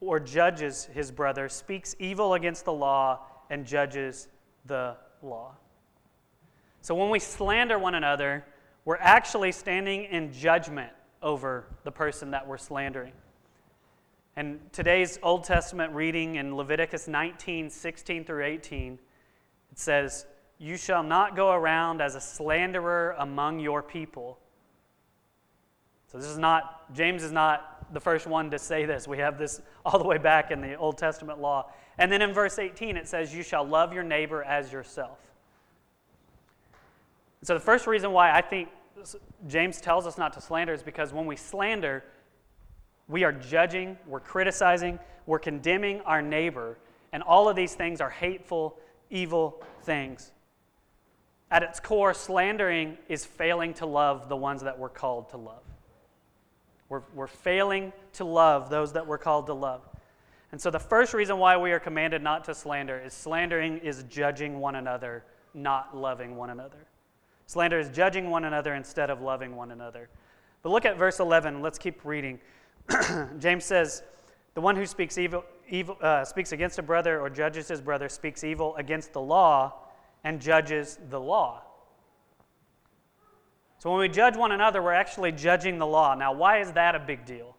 or 0.00 0.18
judges 0.20 0.88
his 0.94 1.10
brother 1.10 1.50
speaks 1.50 1.94
evil 1.98 2.32
against 2.32 2.64
the 2.64 2.72
law 2.72 3.26
and 3.50 3.66
judges 3.66 4.28
the 4.64 4.96
law. 5.22 5.54
So 6.84 6.94
when 6.94 7.08
we 7.08 7.18
slander 7.18 7.78
one 7.78 7.94
another, 7.94 8.44
we're 8.84 8.98
actually 8.98 9.52
standing 9.52 10.04
in 10.04 10.34
judgment 10.34 10.92
over 11.22 11.64
the 11.82 11.90
person 11.90 12.32
that 12.32 12.46
we're 12.46 12.58
slandering. 12.58 13.14
And 14.36 14.60
today's 14.70 15.18
Old 15.22 15.44
Testament 15.44 15.94
reading 15.94 16.34
in 16.34 16.54
Leviticus 16.54 17.08
19 17.08 17.70
16 17.70 18.26
through 18.26 18.44
18, 18.44 18.98
it 19.72 19.78
says, 19.78 20.26
You 20.58 20.76
shall 20.76 21.02
not 21.02 21.34
go 21.34 21.52
around 21.52 22.02
as 22.02 22.16
a 22.16 22.20
slanderer 22.20 23.14
among 23.18 23.60
your 23.60 23.82
people. 23.82 24.38
So 26.12 26.18
this 26.18 26.28
is 26.28 26.36
not, 26.36 26.92
James 26.94 27.22
is 27.22 27.32
not 27.32 27.94
the 27.94 28.00
first 28.00 28.26
one 28.26 28.50
to 28.50 28.58
say 28.58 28.84
this. 28.84 29.08
We 29.08 29.16
have 29.16 29.38
this 29.38 29.62
all 29.86 29.98
the 29.98 30.04
way 30.04 30.18
back 30.18 30.50
in 30.50 30.60
the 30.60 30.74
Old 30.74 30.98
Testament 30.98 31.40
law. 31.40 31.72
And 31.96 32.12
then 32.12 32.20
in 32.20 32.34
verse 32.34 32.58
18, 32.58 32.98
it 32.98 33.08
says, 33.08 33.34
You 33.34 33.42
shall 33.42 33.64
love 33.64 33.94
your 33.94 34.04
neighbor 34.04 34.44
as 34.44 34.70
yourself. 34.70 35.23
So 37.44 37.52
the 37.52 37.60
first 37.60 37.86
reason 37.86 38.12
why 38.12 38.32
I 38.32 38.40
think 38.40 38.70
James 39.46 39.78
tells 39.78 40.06
us 40.06 40.16
not 40.16 40.32
to 40.32 40.40
slander 40.40 40.72
is 40.72 40.82
because 40.82 41.12
when 41.12 41.26
we 41.26 41.36
slander, 41.36 42.02
we 43.06 43.22
are 43.22 43.32
judging, 43.32 43.98
we're 44.06 44.20
criticizing, 44.20 44.98
we're 45.26 45.38
condemning 45.38 46.00
our 46.02 46.22
neighbor, 46.22 46.78
and 47.12 47.22
all 47.22 47.50
of 47.50 47.54
these 47.54 47.74
things 47.74 48.00
are 48.00 48.08
hateful, 48.08 48.78
evil 49.10 49.62
things. 49.82 50.32
At 51.50 51.62
its 51.62 51.80
core, 51.80 52.14
slandering 52.14 52.96
is 53.10 53.26
failing 53.26 53.74
to 53.74 53.84
love 53.84 54.30
the 54.30 54.36
ones 54.36 54.62
that 54.62 54.78
we're 54.78 54.88
called 54.88 55.28
to 55.30 55.36
love. 55.36 55.62
We're, 56.88 57.02
we're 57.14 57.26
failing 57.26 57.92
to 58.14 58.24
love 58.24 58.70
those 58.70 58.94
that 58.94 59.06
we're 59.06 59.18
called 59.18 59.48
to 59.48 59.54
love. 59.54 59.82
And 60.50 60.58
so, 60.58 60.70
the 60.70 60.80
first 60.80 61.12
reason 61.12 61.36
why 61.38 61.58
we 61.58 61.72
are 61.72 61.80
commanded 61.80 62.22
not 62.22 62.44
to 62.44 62.54
slander 62.54 62.98
is 62.98 63.12
slandering 63.12 63.78
is 63.78 64.04
judging 64.04 64.60
one 64.60 64.76
another, 64.76 65.24
not 65.52 65.94
loving 65.94 66.36
one 66.36 66.48
another. 66.48 66.86
Slander 67.46 67.78
is 67.78 67.90
judging 67.90 68.30
one 68.30 68.44
another 68.44 68.74
instead 68.74 69.10
of 69.10 69.20
loving 69.20 69.54
one 69.54 69.70
another. 69.70 70.08
But 70.62 70.70
look 70.70 70.84
at 70.84 70.96
verse 70.96 71.20
11. 71.20 71.60
Let's 71.60 71.78
keep 71.78 72.04
reading. 72.04 72.40
James 73.38 73.64
says, 73.64 74.02
The 74.54 74.60
one 74.60 74.76
who 74.76 74.86
speaks, 74.86 75.18
evil, 75.18 75.44
evil, 75.68 75.96
uh, 76.00 76.24
speaks 76.24 76.52
against 76.52 76.78
a 76.78 76.82
brother 76.82 77.20
or 77.20 77.28
judges 77.28 77.68
his 77.68 77.80
brother 77.80 78.08
speaks 78.08 78.44
evil 78.44 78.74
against 78.76 79.12
the 79.12 79.20
law 79.20 79.74
and 80.24 80.40
judges 80.40 80.98
the 81.10 81.20
law. 81.20 81.62
So 83.78 83.90
when 83.90 84.00
we 84.00 84.08
judge 84.08 84.36
one 84.36 84.52
another, 84.52 84.82
we're 84.82 84.94
actually 84.94 85.32
judging 85.32 85.78
the 85.78 85.86
law. 85.86 86.14
Now, 86.14 86.32
why 86.32 86.60
is 86.60 86.72
that 86.72 86.94
a 86.94 86.98
big 86.98 87.26
deal? 87.26 87.54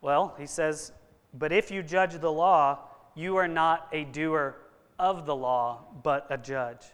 Well, 0.00 0.36
he 0.38 0.46
says, 0.46 0.92
But 1.34 1.52
if 1.52 1.72
you 1.72 1.82
judge 1.82 2.14
the 2.20 2.30
law, 2.30 2.78
you 3.16 3.36
are 3.36 3.48
not 3.48 3.88
a 3.92 4.04
doer 4.04 4.56
of 5.00 5.26
the 5.26 5.34
law, 5.34 5.84
but 6.04 6.26
a 6.30 6.38
judge. 6.38 6.84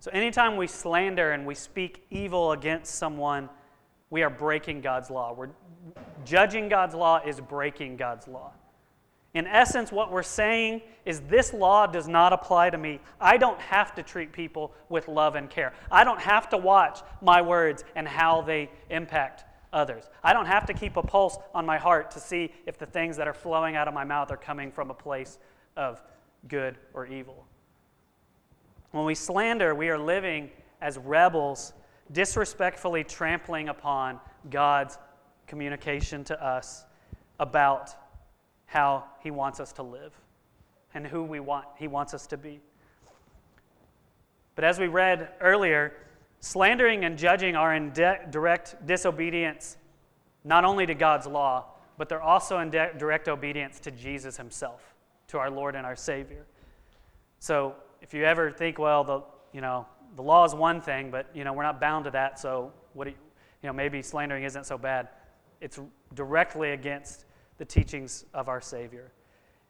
So 0.00 0.10
anytime 0.12 0.56
we 0.56 0.66
slander 0.66 1.32
and 1.32 1.44
we 1.44 1.54
speak 1.54 2.04
evil 2.10 2.52
against 2.52 2.94
someone, 2.94 3.48
we 4.10 4.22
are 4.22 4.30
breaking 4.30 4.80
God's 4.80 5.10
law. 5.10 5.32
We're 5.32 5.50
judging 6.24 6.68
God's 6.68 6.94
law 6.94 7.20
is 7.24 7.40
breaking 7.40 7.96
God's 7.96 8.28
law. 8.28 8.52
In 9.34 9.46
essence, 9.46 9.92
what 9.92 10.10
we're 10.10 10.22
saying 10.22 10.82
is 11.04 11.20
this 11.22 11.52
law 11.52 11.86
does 11.86 12.08
not 12.08 12.32
apply 12.32 12.70
to 12.70 12.78
me. 12.78 13.00
I 13.20 13.36
don't 13.36 13.60
have 13.60 13.94
to 13.96 14.02
treat 14.02 14.32
people 14.32 14.72
with 14.88 15.06
love 15.06 15.34
and 15.34 15.50
care. 15.50 15.74
I 15.90 16.04
don't 16.04 16.20
have 16.20 16.48
to 16.50 16.56
watch 16.56 17.00
my 17.20 17.42
words 17.42 17.84
and 17.94 18.08
how 18.08 18.40
they 18.40 18.70
impact 18.90 19.44
others. 19.72 20.08
I 20.24 20.32
don't 20.32 20.46
have 20.46 20.64
to 20.66 20.74
keep 20.74 20.96
a 20.96 21.02
pulse 21.02 21.36
on 21.54 21.66
my 21.66 21.76
heart 21.76 22.10
to 22.12 22.20
see 22.20 22.52
if 22.66 22.78
the 22.78 22.86
things 22.86 23.16
that 23.18 23.28
are 23.28 23.34
flowing 23.34 23.76
out 23.76 23.86
of 23.86 23.94
my 23.94 24.04
mouth 24.04 24.30
are 24.30 24.36
coming 24.36 24.72
from 24.72 24.90
a 24.90 24.94
place 24.94 25.38
of 25.76 26.02
good 26.48 26.78
or 26.94 27.06
evil. 27.06 27.46
When 28.90 29.04
we 29.04 29.14
slander, 29.14 29.74
we 29.74 29.90
are 29.90 29.98
living 29.98 30.50
as 30.80 30.98
rebels, 30.98 31.72
disrespectfully 32.12 33.04
trampling 33.04 33.68
upon 33.68 34.20
God's 34.50 34.98
communication 35.46 36.24
to 36.24 36.44
us 36.44 36.84
about 37.38 37.90
how 38.66 39.04
He 39.22 39.30
wants 39.30 39.60
us 39.60 39.72
to 39.72 39.82
live 39.82 40.12
and 40.94 41.06
who 41.06 41.22
we 41.22 41.40
want, 41.40 41.66
He 41.76 41.88
wants 41.88 42.14
us 42.14 42.26
to 42.28 42.36
be. 42.36 42.60
But 44.54 44.64
as 44.64 44.78
we 44.78 44.88
read 44.88 45.28
earlier, 45.40 45.92
slandering 46.40 47.04
and 47.04 47.18
judging 47.18 47.56
are 47.56 47.74
in 47.74 47.90
de- 47.92 48.20
direct 48.30 48.86
disobedience 48.86 49.76
not 50.44 50.64
only 50.64 50.86
to 50.86 50.94
God's 50.94 51.26
law, 51.26 51.66
but 51.96 52.08
they're 52.08 52.22
also 52.22 52.58
in 52.60 52.70
de- 52.70 52.92
direct 52.96 53.28
obedience 53.28 53.80
to 53.80 53.90
Jesus 53.90 54.36
Himself, 54.36 54.94
to 55.28 55.38
our 55.38 55.50
Lord 55.50 55.74
and 55.74 55.84
our 55.84 55.96
Savior. 55.96 56.46
So 57.38 57.74
if 58.00 58.14
you 58.14 58.24
ever 58.24 58.50
think, 58.50 58.78
well, 58.78 59.04
the, 59.04 59.22
you 59.52 59.60
know, 59.60 59.86
the 60.16 60.22
law 60.22 60.44
is 60.44 60.54
one 60.54 60.80
thing, 60.80 61.10
but, 61.10 61.26
you 61.34 61.44
know, 61.44 61.52
we're 61.52 61.62
not 61.62 61.80
bound 61.80 62.04
to 62.04 62.10
that, 62.12 62.38
so 62.38 62.72
what 62.94 63.08
you, 63.08 63.14
you 63.62 63.66
know, 63.66 63.72
maybe 63.72 64.02
slandering 64.02 64.44
isn't 64.44 64.66
so 64.66 64.78
bad. 64.78 65.08
It's 65.60 65.80
directly 66.14 66.72
against 66.72 67.24
the 67.58 67.64
teachings 67.64 68.24
of 68.32 68.48
our 68.48 68.60
Savior. 68.60 69.10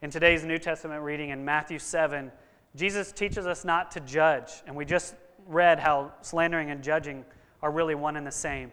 In 0.01 0.09
today's 0.09 0.43
New 0.45 0.57
Testament 0.57 1.01
reading 1.03 1.29
in 1.29 1.43
Matthew 1.43 1.79
7, 1.79 2.31
Jesus 2.75 3.11
teaches 3.11 3.47
us 3.47 3.65
not 3.65 3.91
to 3.91 3.99
judge, 4.01 4.51
and 4.67 4.75
we 4.75 4.85
just 4.85 5.15
read 5.47 5.79
how 5.79 6.11
slandering 6.21 6.69
and 6.69 6.83
judging 6.83 7.25
are 7.61 7.71
really 7.71 7.95
one 7.95 8.15
and 8.15 8.25
the 8.25 8.31
same. 8.31 8.71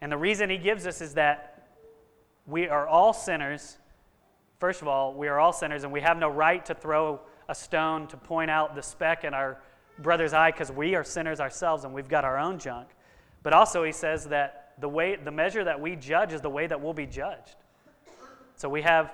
And 0.00 0.10
the 0.10 0.18
reason 0.18 0.50
he 0.50 0.58
gives 0.58 0.86
us 0.86 1.00
is 1.00 1.14
that 1.14 1.68
we 2.46 2.68
are 2.68 2.88
all 2.88 3.12
sinners. 3.12 3.78
First 4.58 4.82
of 4.82 4.88
all, 4.88 5.14
we 5.14 5.28
are 5.28 5.38
all 5.38 5.52
sinners, 5.52 5.84
and 5.84 5.92
we 5.92 6.00
have 6.00 6.18
no 6.18 6.28
right 6.28 6.64
to 6.66 6.74
throw 6.74 7.20
a 7.52 7.54
stone 7.54 8.06
to 8.06 8.16
point 8.16 8.50
out 8.50 8.74
the 8.74 8.82
speck 8.82 9.24
in 9.24 9.34
our 9.34 9.58
brother's 9.98 10.32
eye 10.32 10.50
because 10.50 10.72
we 10.72 10.94
are 10.94 11.04
sinners 11.04 11.38
ourselves 11.38 11.84
and 11.84 11.92
we've 11.92 12.08
got 12.08 12.24
our 12.24 12.38
own 12.38 12.58
junk. 12.58 12.88
But 13.42 13.52
also, 13.52 13.84
he 13.84 13.92
says 13.92 14.24
that 14.28 14.72
the, 14.80 14.88
way, 14.88 15.16
the 15.16 15.30
measure 15.30 15.62
that 15.62 15.78
we 15.78 15.94
judge 15.94 16.32
is 16.32 16.40
the 16.40 16.48
way 16.48 16.66
that 16.66 16.80
we'll 16.80 16.94
be 16.94 17.06
judged. 17.06 17.56
So 18.56 18.70
we 18.70 18.80
have, 18.82 19.12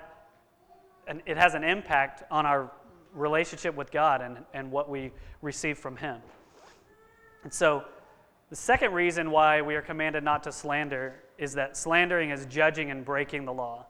and 1.05 1.21
it 1.25 1.35
has 1.35 1.53
an 1.53 1.65
impact 1.65 2.23
on 2.31 2.45
our 2.45 2.71
relationship 3.13 3.75
with 3.75 3.91
God 3.91 4.21
and, 4.21 4.37
and 4.53 4.71
what 4.71 4.89
we 4.89 5.11
receive 5.41 5.77
from 5.77 5.97
Him. 5.97 6.21
And 7.43 7.53
so, 7.53 7.83
the 8.49 8.55
second 8.55 8.93
reason 8.93 9.31
why 9.31 9.61
we 9.61 9.75
are 9.75 9.81
commanded 9.81 10.23
not 10.23 10.43
to 10.43 10.51
slander 10.51 11.15
is 11.37 11.53
that 11.53 11.75
slandering 11.77 12.31
is 12.31 12.45
judging 12.45 12.89
and 12.89 13.05
breaking 13.05 13.45
the 13.45 13.53
law. 13.53 13.85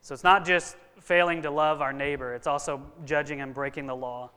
So 0.00 0.14
it's 0.14 0.24
not 0.24 0.46
just 0.46 0.76
failing 1.00 1.42
to 1.42 1.50
love 1.50 1.80
our 1.80 1.92
neighbor, 1.92 2.34
it's 2.34 2.46
also 2.46 2.80
judging 3.04 3.40
and 3.40 3.52
breaking 3.52 3.86
the 3.86 3.96
law. 3.96 4.30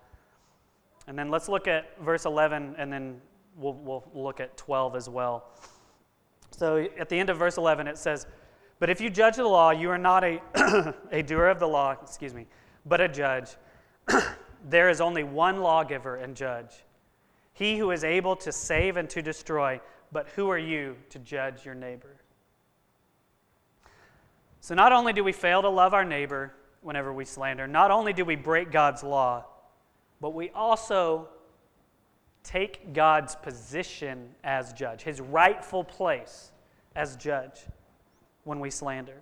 And 1.07 1.17
then 1.17 1.29
let's 1.29 1.49
look 1.49 1.67
at 1.67 1.99
verse 2.01 2.25
11, 2.25 2.75
and 2.77 2.91
then 2.91 3.21
we'll, 3.57 3.73
we'll 3.73 4.03
look 4.13 4.39
at 4.39 4.55
12 4.57 4.95
as 4.95 5.09
well. 5.09 5.45
So 6.51 6.87
at 6.97 7.09
the 7.09 7.19
end 7.19 7.29
of 7.29 7.37
verse 7.37 7.57
11, 7.57 7.87
it 7.87 7.97
says, 7.97 8.25
But 8.79 8.89
if 8.89 9.01
you 9.01 9.09
judge 9.09 9.35
the 9.35 9.47
law, 9.47 9.71
you 9.71 9.89
are 9.89 9.97
not 9.97 10.23
a, 10.23 10.93
a 11.11 11.21
doer 11.21 11.47
of 11.47 11.59
the 11.59 11.67
law, 11.67 11.95
excuse 12.01 12.33
me, 12.33 12.47
but 12.85 13.01
a 13.01 13.07
judge. 13.07 13.49
there 14.69 14.89
is 14.89 15.01
only 15.01 15.23
one 15.23 15.61
lawgiver 15.61 16.17
and 16.17 16.35
judge, 16.35 16.83
he 17.53 17.77
who 17.77 17.91
is 17.91 18.03
able 18.03 18.35
to 18.37 18.51
save 18.51 18.97
and 18.97 19.09
to 19.09 19.21
destroy. 19.21 19.79
But 20.11 20.29
who 20.29 20.49
are 20.49 20.59
you 20.59 20.95
to 21.09 21.19
judge 21.19 21.65
your 21.65 21.73
neighbor? 21.73 22.15
So, 24.63 24.75
not 24.75 24.93
only 24.93 25.11
do 25.11 25.25
we 25.25 25.33
fail 25.33 25.61
to 25.61 25.67
love 25.67 25.93
our 25.93 26.05
neighbor 26.05 26.53
whenever 26.79 27.11
we 27.11 27.25
slander, 27.25 27.67
not 27.67 27.91
only 27.91 28.13
do 28.13 28.23
we 28.23 28.37
break 28.37 28.71
God's 28.71 29.03
law, 29.03 29.43
but 30.21 30.29
we 30.29 30.51
also 30.51 31.27
take 32.45 32.93
God's 32.93 33.35
position 33.35 34.29
as 34.41 34.71
judge, 34.71 35.01
his 35.01 35.19
rightful 35.19 35.83
place 35.83 36.53
as 36.95 37.17
judge 37.17 37.59
when 38.45 38.61
we 38.61 38.69
slander. 38.69 39.21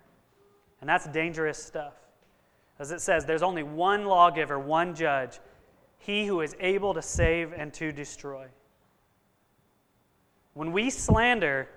And 0.80 0.88
that's 0.88 1.08
dangerous 1.08 1.60
stuff. 1.60 1.94
As 2.78 2.92
it 2.92 3.00
says, 3.00 3.24
there's 3.24 3.42
only 3.42 3.64
one 3.64 4.04
lawgiver, 4.04 4.60
one 4.60 4.94
judge, 4.94 5.40
he 5.98 6.24
who 6.24 6.40
is 6.40 6.54
able 6.60 6.94
to 6.94 7.02
save 7.02 7.52
and 7.52 7.74
to 7.74 7.90
destroy. 7.90 8.46
When 10.54 10.70
we 10.70 10.88
slander, 10.88 11.68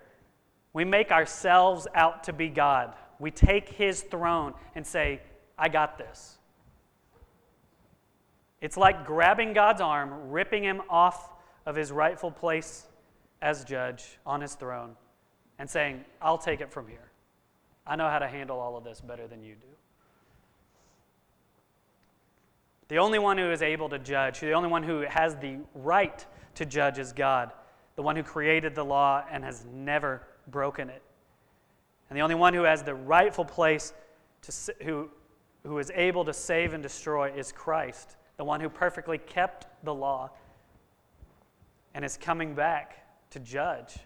we 0.72 0.86
make 0.86 1.10
ourselves 1.10 1.88
out 1.95 2.25
to 2.25 2.34
be 2.34 2.50
God. 2.50 2.93
We 3.19 3.31
take 3.31 3.69
his 3.69 4.01
throne 4.01 4.53
and 4.75 4.86
say, 4.86 5.22
I 5.57 5.69
got 5.69 5.98
this. 5.98 6.38
It's 8.62 8.77
like 8.77 9.05
grabbing 9.05 9.53
God's 9.53 9.81
arm, 9.81 10.31
ripping 10.31 10.63
him 10.63 10.81
off 10.89 11.34
of 11.65 11.75
his 11.75 11.91
rightful 11.91 12.31
place 12.31 12.86
as 13.41 13.63
judge 13.63 14.17
on 14.25 14.41
his 14.41 14.55
throne, 14.55 14.95
and 15.60 15.69
saying, 15.69 16.03
I'll 16.22 16.38
take 16.38 16.62
it 16.62 16.72
from 16.72 16.88
here. 16.88 17.12
I 17.86 17.95
know 17.95 18.10
how 18.10 18.19
to 18.19 18.27
handle 18.27 18.60
all 18.60 18.75
of 18.75 18.84
this 18.84 19.01
better 19.01 19.27
than 19.27 19.43
you 19.43 19.53
do. 19.53 19.67
The 22.88 22.98
only 22.98 23.19
one 23.19 23.38
who 23.38 23.51
is 23.51 23.62
able 23.62 23.89
to 23.89 24.00
judge, 24.00 24.39
the 24.39 24.53
only 24.53 24.69
one 24.69 24.84
who 24.84 25.01
has 25.01 25.36
the 25.36 25.57
right 25.74 26.25
to 26.55 26.65
judge 26.65 27.00
is 27.00 27.13
God, 27.13 27.51
the 27.95 28.01
one 28.01 28.15
who 28.15 28.24
created 28.24 28.75
the 28.75 28.86
law 28.86 29.24
and 29.31 29.43
has 29.43 29.65
never 29.72 30.22
broken 30.48 30.89
it. 30.89 31.01
And 32.09 32.17
the 32.17 32.21
only 32.21 32.35
one 32.35 32.53
who 32.53 32.63
has 32.63 32.83
the 32.83 32.95
rightful 32.95 33.45
place 33.45 33.93
to, 34.43 34.74
who, 34.83 35.09
who 35.63 35.77
is 35.79 35.91
able 35.95 36.25
to 36.25 36.33
save 36.33 36.74
and 36.74 36.83
destroy 36.83 37.31
is 37.31 37.51
Christ, 37.51 38.15
the 38.38 38.43
one 38.43 38.62
who 38.62 38.69
perfectly 38.69 39.17
kept 39.17 39.67
the 39.83 39.93
law 39.93 40.31
and 41.93 42.05
is 42.05 42.17
coming 42.17 42.53
back 42.53 43.05
to 43.31 43.39
judge. 43.39 43.97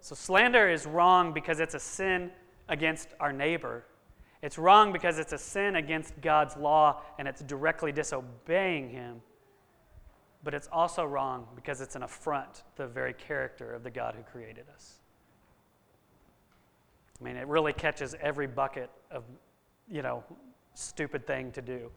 So, 0.00 0.14
slander 0.14 0.70
is 0.70 0.86
wrong 0.86 1.32
because 1.32 1.58
it's 1.58 1.74
a 1.74 1.80
sin 1.80 2.30
against 2.68 3.08
our 3.18 3.32
neighbor. 3.32 3.84
It's 4.40 4.58
wrong 4.58 4.92
because 4.92 5.18
it's 5.18 5.32
a 5.32 5.38
sin 5.38 5.76
against 5.76 6.20
God's 6.20 6.56
law 6.56 7.02
and 7.18 7.26
it's 7.26 7.42
directly 7.42 7.90
disobeying 7.90 8.90
Him. 8.90 9.20
But 10.44 10.54
it's 10.54 10.68
also 10.70 11.04
wrong 11.04 11.48
because 11.56 11.80
it's 11.80 11.96
an 11.96 12.04
affront 12.04 12.54
to 12.76 12.82
the 12.82 12.86
very 12.86 13.14
character 13.14 13.74
of 13.74 13.82
the 13.82 13.90
God 13.90 14.14
who 14.14 14.22
created 14.22 14.66
us. 14.72 15.00
I 17.20 17.24
mean, 17.24 17.36
it 17.36 17.46
really 17.46 17.72
catches 17.72 18.14
every 18.20 18.46
bucket 18.46 18.90
of, 19.10 19.24
you 19.88 20.02
know, 20.02 20.22
stupid 20.74 21.26
thing 21.26 21.52
to 21.52 21.62
do 21.62 21.90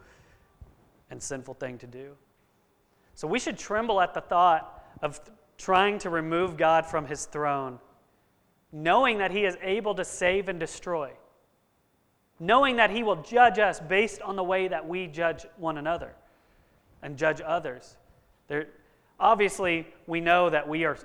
and 1.11 1.21
sinful 1.21 1.55
thing 1.55 1.77
to 1.79 1.87
do. 1.87 2.15
So 3.15 3.27
we 3.27 3.39
should 3.39 3.57
tremble 3.57 3.99
at 3.99 4.13
the 4.13 4.21
thought 4.21 4.83
of 5.01 5.19
trying 5.57 5.97
to 5.99 6.09
remove 6.09 6.55
God 6.55 6.85
from 6.85 7.05
his 7.05 7.25
throne, 7.25 7.79
knowing 8.71 9.17
that 9.17 9.31
he 9.31 9.45
is 9.45 9.57
able 9.61 9.93
to 9.95 10.05
save 10.05 10.47
and 10.47 10.59
destroy, 10.59 11.11
knowing 12.39 12.77
that 12.77 12.89
he 12.89 13.03
will 13.03 13.17
judge 13.17 13.59
us 13.59 13.79
based 13.79 14.21
on 14.21 14.35
the 14.37 14.43
way 14.43 14.69
that 14.69 14.87
we 14.87 15.07
judge 15.07 15.45
one 15.57 15.77
another 15.77 16.13
and 17.01 17.17
judge 17.17 17.41
others. 17.45 17.97
There, 18.47 18.67
obviously, 19.19 19.87
we 20.07 20.21
know 20.21 20.49
that 20.49 20.67
we 20.67 20.85
are 20.85 20.97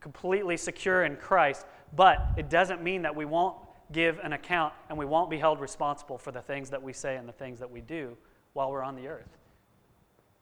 completely 0.00 0.56
secure 0.56 1.04
in 1.04 1.16
Christ, 1.16 1.66
but 1.94 2.26
it 2.36 2.50
doesn't 2.50 2.82
mean 2.82 3.02
that 3.02 3.14
we 3.14 3.24
won't 3.24 3.56
give 3.92 4.18
an 4.22 4.32
account 4.32 4.72
and 4.88 4.98
we 4.98 5.04
won't 5.04 5.30
be 5.30 5.38
held 5.38 5.60
responsible 5.60 6.18
for 6.18 6.32
the 6.32 6.40
things 6.40 6.70
that 6.70 6.82
we 6.82 6.92
say 6.92 7.16
and 7.16 7.28
the 7.28 7.32
things 7.32 7.58
that 7.60 7.70
we 7.70 7.80
do 7.80 8.16
while 8.52 8.70
we're 8.70 8.82
on 8.82 8.96
the 8.96 9.06
earth. 9.06 9.38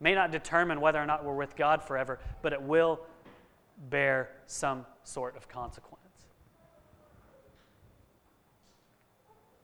May 0.01 0.15
not 0.15 0.31
determine 0.31 0.81
whether 0.81 1.01
or 1.01 1.07
not 1.07 1.25
we're 1.25 1.35
with 1.35 1.57
God 1.57 1.83
forever, 1.83 2.19
but 2.43 2.53
it 2.53 2.63
will 2.63 3.01
bear 3.91 4.31
some 4.47 4.87
sort 5.03 5.37
of 5.37 5.49
consequence. 5.49 6.01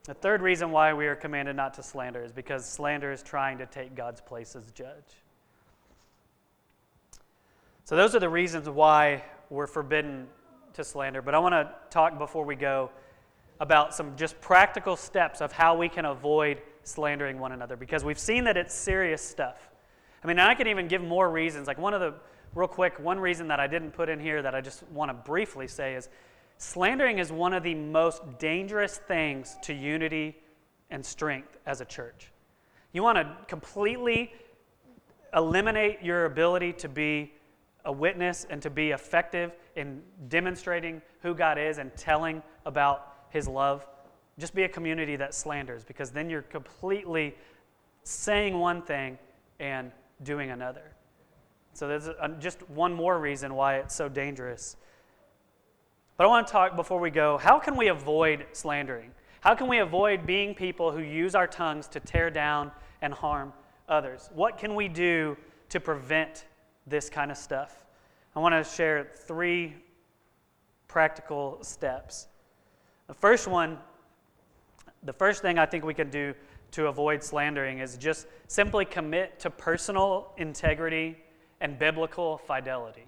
The 0.05 0.15
third 0.15 0.43
reason 0.43 0.71
why 0.71 0.93
we 0.93 1.07
are 1.07 1.15
commanded 1.15 1.57
not 1.57 1.75
to 1.75 1.83
slander 1.83 2.23
is 2.25 2.33
because 2.33 2.67
slander 2.67 3.13
is 3.13 3.23
trying 3.23 3.59
to 3.59 3.67
take 3.67 3.95
God's 3.95 4.21
place 4.21 4.57
as 4.57 4.71
judge. 4.73 5.23
So, 7.85 7.97
those 7.97 8.15
are 8.15 8.21
the 8.21 8.29
reasons 8.29 8.69
why 8.69 9.25
we're 9.51 9.67
forbidden 9.67 10.29
to 10.75 10.85
slander. 10.85 11.23
But 11.23 11.35
I 11.35 11.39
want 11.39 11.53
to 11.53 11.71
talk 11.91 12.19
before 12.19 12.45
we 12.45 12.57
go 12.57 12.91
about 13.61 13.95
some 13.95 14.17
just 14.17 14.41
practical 14.41 14.97
steps 14.97 15.41
of 15.41 15.53
how 15.53 15.77
we 15.77 15.89
can 15.89 16.07
avoid 16.07 16.63
slandering 16.83 17.39
one 17.39 17.53
another 17.53 17.77
because 17.77 18.05
we've 18.05 18.19
seen 18.19 18.45
that 18.45 18.57
it's 18.57 18.75
serious 18.75 19.23
stuff. 19.23 19.69
I 20.25 20.27
mean, 20.27 20.39
I 20.39 20.55
could 20.55 20.69
even 20.69 20.89
give 20.89 21.03
more 21.03 21.31
reasons. 21.31 21.67
Like, 21.67 21.79
one 21.79 21.95
of 21.95 22.01
the, 22.01 22.15
real 22.55 22.69
quick, 22.69 22.99
one 22.99 23.19
reason 23.19 23.49
that 23.49 23.61
I 23.61 23.67
didn't 23.67 23.93
put 23.93 24.09
in 24.09 24.19
here 24.19 24.43
that 24.43 24.55
I 24.55 24.61
just 24.61 24.83
want 24.89 25.11
to 25.11 25.15
briefly 25.15 25.67
say 25.67 25.95
is 25.95 26.09
slandering 26.59 27.19
is 27.19 27.33
one 27.33 27.53
of 27.55 27.63
the 27.63 27.75
most 27.75 28.23
dangerous 28.39 28.99
things 28.99 29.57
to 29.63 29.73
unity 29.73 30.37
and 30.91 31.05
strength 31.05 31.57
as 31.67 31.81
a 31.81 31.85
church. 31.85 32.33
You 32.93 33.03
want 33.03 33.17
to 33.19 33.37
completely 33.47 34.33
eliminate 35.35 36.03
your 36.03 36.25
ability 36.25 36.73
to 36.75 36.89
be 36.89 37.33
a 37.85 37.93
witness 37.93 38.47
and 38.49 38.61
to 38.63 38.71
be 38.71 38.91
effective 38.91 39.53
in 39.77 40.03
demonstrating 40.29 41.01
who 41.23 41.35
God 41.35 41.59
is 41.59 41.79
and 41.79 41.95
telling 41.97 42.43
about 42.67 43.15
His 43.31 43.49
love, 43.49 43.87
just 44.39 44.55
be 44.55 44.65
a 44.65 44.69
community 44.69 45.17
that 45.17 45.35
slanders 45.35 45.85
because 45.85 46.11
then 46.11 46.31
you're 46.31 46.43
completely 46.43 47.35
saying 48.05 48.59
one 48.59 48.83
thing 48.83 49.19
and 49.59 49.93
doing 50.23 50.51
another. 50.51 50.93
So 51.73 51.89
there's 51.89 52.09
just 52.39 52.69
one 52.71 52.93
more 52.93 53.19
reason 53.19 53.55
why 53.55 53.77
it's 53.77 53.95
so 53.95 54.09
dangerous. 54.09 54.77
But 56.17 56.25
I 56.25 56.27
want 56.27 56.47
to 56.47 56.53
talk 56.53 56.77
before 56.77 57.01
we 57.01 57.11
go 57.11 57.39
how 57.39 57.59
can 57.59 57.77
we 57.77 57.89
avoid 57.89 58.47
slandering? 58.53 59.13
How 59.41 59.55
can 59.55 59.69
we 59.69 59.79
avoid 59.79 60.27
being 60.27 60.55
people 60.55 60.93
who 60.93 61.01
use 61.01 61.35
our 61.35 61.47
tongues 61.47 61.89
to 61.89 62.01
tear 62.01 62.31
down 62.31 62.73
and 63.01 63.15
harm 63.15 63.53
others? 63.89 64.29
What 64.35 64.59
can 64.59 64.75
we 64.75 64.89
do 64.89 65.37
to 65.71 65.81
prevent 65.81 66.45
this 66.87 67.11
kind 67.11 67.31
of 67.31 67.37
stuff. 67.37 67.85
I 68.35 68.41
want 68.41 68.55
to 68.55 68.65
share 68.65 69.11
three 69.15 69.75
practical 70.89 71.59
steps. 71.63 72.29
The 73.07 73.15
first 73.15 73.49
one, 73.49 73.79
the 75.03 75.13
first 75.13 75.43
thing 75.43 75.59
I 75.59 75.67
think 75.67 75.85
we 75.85 75.95
can 75.95 76.11
do 76.11 76.35
to 76.73 76.87
avoid 76.87 77.23
slandering 77.23 77.81
is 77.81 77.97
just 77.97 78.27
simply 78.47 78.85
commit 78.85 79.39
to 79.41 79.51
personal 79.51 80.33
integrity 80.37 81.17
and 81.61 81.79
biblical 81.79 82.39
fidelity. 82.39 83.07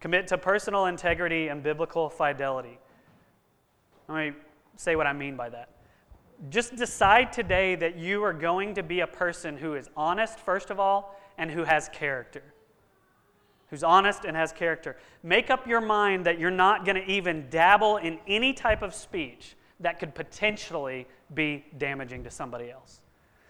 Commit 0.00 0.26
to 0.28 0.38
personal 0.38 0.86
integrity 0.86 1.48
and 1.48 1.62
biblical 1.62 2.10
fidelity. 2.10 2.78
Let 4.08 4.16
me 4.16 4.32
say 4.76 4.96
what 4.96 5.06
I 5.06 5.12
mean 5.12 5.36
by 5.36 5.48
that. 5.48 5.70
Just 6.50 6.76
decide 6.76 7.32
today 7.32 7.76
that 7.76 7.96
you 7.96 8.22
are 8.22 8.32
going 8.32 8.74
to 8.74 8.82
be 8.82 9.00
a 9.00 9.06
person 9.06 9.56
who 9.56 9.74
is 9.74 9.88
honest, 9.96 10.38
first 10.38 10.70
of 10.70 10.78
all, 10.78 11.18
and 11.38 11.50
who 11.50 11.64
has 11.64 11.88
character. 11.88 12.42
Who's 13.70 13.82
honest 13.82 14.24
and 14.24 14.36
has 14.36 14.52
character. 14.52 14.96
Make 15.22 15.50
up 15.50 15.66
your 15.66 15.80
mind 15.80 16.26
that 16.26 16.38
you're 16.38 16.50
not 16.50 16.84
going 16.84 16.96
to 16.96 17.10
even 17.10 17.48
dabble 17.50 17.96
in 17.96 18.18
any 18.26 18.52
type 18.52 18.82
of 18.82 18.94
speech 18.94 19.56
that 19.80 19.98
could 19.98 20.14
potentially 20.14 21.06
be 21.34 21.64
damaging 21.76 22.24
to 22.24 22.30
somebody 22.30 22.70
else. 22.70 23.00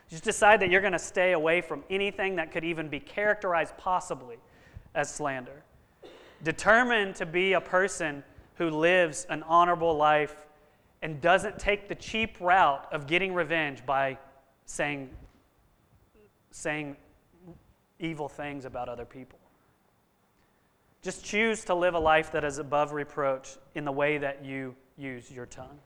Just 0.09 0.25
decide 0.25 0.61
that 0.61 0.71
you're 0.71 0.81
going 0.81 0.93
to 0.93 0.99
stay 0.99 1.33
away 1.33 1.61
from 1.61 1.85
anything 1.91 2.37
that 2.37 2.53
could 2.53 2.65
even 2.65 2.89
be 2.89 3.01
characterized 3.01 3.77
possibly 3.77 4.37
as 4.95 5.13
slander. 5.13 5.63
Determine 6.43 7.13
to 7.15 7.27
be 7.27 7.55
a 7.55 7.61
person 7.61 8.23
who 8.55 8.71
lives 8.71 9.27
an 9.29 9.43
honorable 9.43 9.95
life 9.97 10.47
and 11.03 11.21
doesn't 11.21 11.59
take 11.59 11.89
the 11.89 11.95
cheap 11.95 12.37
route 12.41 12.87
of 12.93 13.07
getting 13.07 13.35
revenge 13.35 13.85
by 13.85 14.17
saying, 14.65 15.11
saying 16.51 16.97
evil 18.01 18.29
things 18.29 18.65
about 18.65 18.89
other 18.89 19.05
people. 19.05 19.39
Just 21.03 21.25
choose 21.25 21.65
to 21.65 21.75
live 21.75 21.95
a 21.95 21.99
life 21.99 22.33
that 22.33 22.45
is 22.45 22.59
above 22.59 22.93
reproach 22.93 23.57
in 23.75 23.85
the 23.85 23.93
way 23.93 24.19
that 24.19 24.45
you 24.45 24.75
use 24.99 25.31
your 25.31 25.47
tongue. 25.47 25.79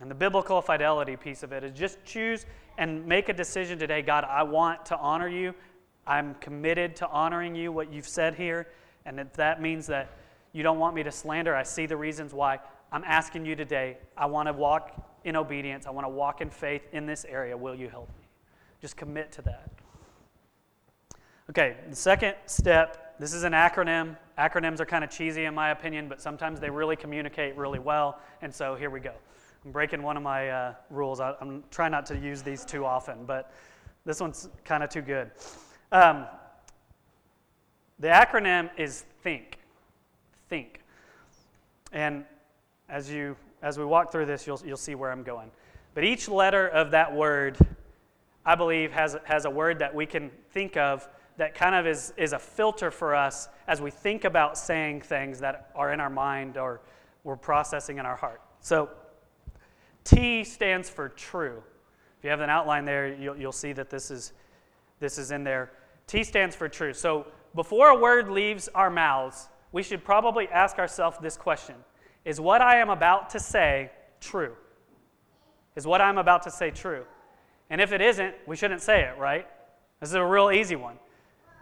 And 0.00 0.10
the 0.10 0.14
biblical 0.14 0.60
fidelity 0.60 1.16
piece 1.16 1.42
of 1.42 1.52
it 1.52 1.62
is 1.62 1.78
just 1.78 2.02
choose 2.04 2.46
and 2.78 3.06
make 3.06 3.28
a 3.28 3.32
decision 3.32 3.78
today 3.78 4.02
God, 4.02 4.24
I 4.24 4.42
want 4.42 4.86
to 4.86 4.98
honor 4.98 5.28
you. 5.28 5.54
I'm 6.06 6.34
committed 6.36 6.96
to 6.96 7.08
honoring 7.08 7.54
you, 7.54 7.72
what 7.72 7.92
you've 7.92 8.08
said 8.08 8.34
here. 8.34 8.66
And 9.06 9.20
if 9.20 9.32
that 9.34 9.60
means 9.60 9.86
that 9.86 10.10
you 10.52 10.62
don't 10.62 10.78
want 10.78 10.94
me 10.94 11.02
to 11.02 11.12
slander, 11.12 11.54
I 11.54 11.62
see 11.62 11.86
the 11.86 11.96
reasons 11.96 12.34
why. 12.34 12.58
I'm 12.92 13.04
asking 13.04 13.46
you 13.46 13.56
today, 13.56 13.98
I 14.16 14.26
want 14.26 14.48
to 14.48 14.52
walk 14.52 15.18
in 15.24 15.36
obedience. 15.36 15.86
I 15.86 15.90
want 15.90 16.04
to 16.04 16.10
walk 16.10 16.40
in 16.40 16.50
faith 16.50 16.82
in 16.92 17.06
this 17.06 17.24
area. 17.24 17.56
Will 17.56 17.74
you 17.74 17.88
help 17.88 18.08
me? 18.08 18.28
Just 18.80 18.96
commit 18.96 19.32
to 19.32 19.42
that. 19.42 19.70
Okay, 21.50 21.76
the 21.90 21.96
second 21.96 22.34
step 22.46 23.04
this 23.18 23.32
is 23.32 23.44
an 23.44 23.52
acronym. 23.52 24.16
Acronyms 24.38 24.80
are 24.80 24.86
kind 24.86 25.04
of 25.04 25.10
cheesy 25.10 25.44
in 25.44 25.54
my 25.54 25.70
opinion, 25.70 26.08
but 26.08 26.20
sometimes 26.20 26.58
they 26.58 26.70
really 26.70 26.96
communicate 26.96 27.54
really 27.56 27.78
well. 27.78 28.18
And 28.42 28.52
so 28.52 28.74
here 28.74 28.90
we 28.90 28.98
go. 28.98 29.12
I'm 29.64 29.70
breaking 29.70 30.02
one 30.02 30.16
of 30.16 30.22
my 30.22 30.48
uh, 30.48 30.74
rules. 30.90 31.20
I, 31.20 31.34
am 31.40 31.62
trying 31.70 31.92
not 31.92 32.06
to 32.06 32.18
use 32.18 32.42
these 32.42 32.64
too 32.64 32.84
often, 32.84 33.24
but 33.24 33.52
this 34.04 34.20
one's 34.20 34.48
kind 34.64 34.82
of 34.82 34.90
too 34.90 35.02
good. 35.02 35.30
Um, 35.92 36.26
the 38.00 38.08
acronym 38.08 38.70
is 38.76 39.04
THINK. 39.22 39.58
Think. 40.48 40.80
And 41.92 42.24
as, 42.88 43.10
you, 43.10 43.36
as 43.62 43.78
we 43.78 43.84
walk 43.84 44.10
through 44.10 44.26
this, 44.26 44.46
you'll, 44.46 44.60
you'll 44.64 44.76
see 44.76 44.96
where 44.96 45.12
I'm 45.12 45.22
going. 45.22 45.50
But 45.94 46.04
each 46.04 46.28
letter 46.28 46.66
of 46.68 46.90
that 46.90 47.14
word, 47.14 47.56
I 48.44 48.56
believe, 48.56 48.90
has, 48.92 49.16
has 49.24 49.44
a 49.44 49.50
word 49.50 49.78
that 49.78 49.94
we 49.94 50.04
can 50.04 50.30
think 50.50 50.76
of 50.76 51.08
that 51.36 51.54
kind 51.54 51.74
of 51.74 51.86
is, 51.86 52.12
is 52.16 52.32
a 52.32 52.38
filter 52.38 52.90
for 52.90 53.14
us 53.14 53.48
as 53.66 53.80
we 53.80 53.90
think 53.90 54.24
about 54.24 54.56
saying 54.56 55.02
things 55.02 55.40
that 55.40 55.70
are 55.74 55.92
in 55.92 56.00
our 56.00 56.10
mind 56.10 56.56
or 56.56 56.80
we're 57.24 57.36
processing 57.36 57.98
in 57.98 58.06
our 58.06 58.16
heart. 58.16 58.40
So, 58.60 58.90
T 60.04 60.44
stands 60.44 60.88
for 60.90 61.08
true. 61.08 61.62
If 62.18 62.24
you 62.24 62.30
have 62.30 62.40
an 62.40 62.50
outline 62.50 62.84
there, 62.84 63.14
you'll, 63.14 63.36
you'll 63.36 63.52
see 63.52 63.72
that 63.72 63.90
this 63.90 64.10
is, 64.10 64.32
this 65.00 65.18
is 65.18 65.30
in 65.30 65.44
there. 65.44 65.72
T 66.06 66.22
stands 66.22 66.54
for 66.54 66.68
true. 66.68 66.92
So, 66.92 67.26
before 67.54 67.88
a 67.88 67.98
word 67.98 68.28
leaves 68.28 68.68
our 68.74 68.90
mouths, 68.90 69.48
we 69.72 69.82
should 69.82 70.04
probably 70.04 70.48
ask 70.48 70.78
ourselves 70.78 71.16
this 71.20 71.36
question 71.36 71.76
Is 72.24 72.40
what 72.40 72.60
I 72.60 72.78
am 72.78 72.90
about 72.90 73.30
to 73.30 73.40
say 73.40 73.90
true? 74.20 74.54
Is 75.74 75.86
what 75.86 76.00
I'm 76.00 76.18
about 76.18 76.42
to 76.42 76.50
say 76.50 76.70
true? 76.70 77.04
And 77.70 77.80
if 77.80 77.92
it 77.92 78.00
isn't, 78.00 78.34
we 78.46 78.56
shouldn't 78.56 78.82
say 78.82 79.02
it, 79.02 79.18
right? 79.18 79.46
This 80.00 80.10
is 80.10 80.14
a 80.14 80.24
real 80.24 80.50
easy 80.50 80.76
one. 80.76 80.98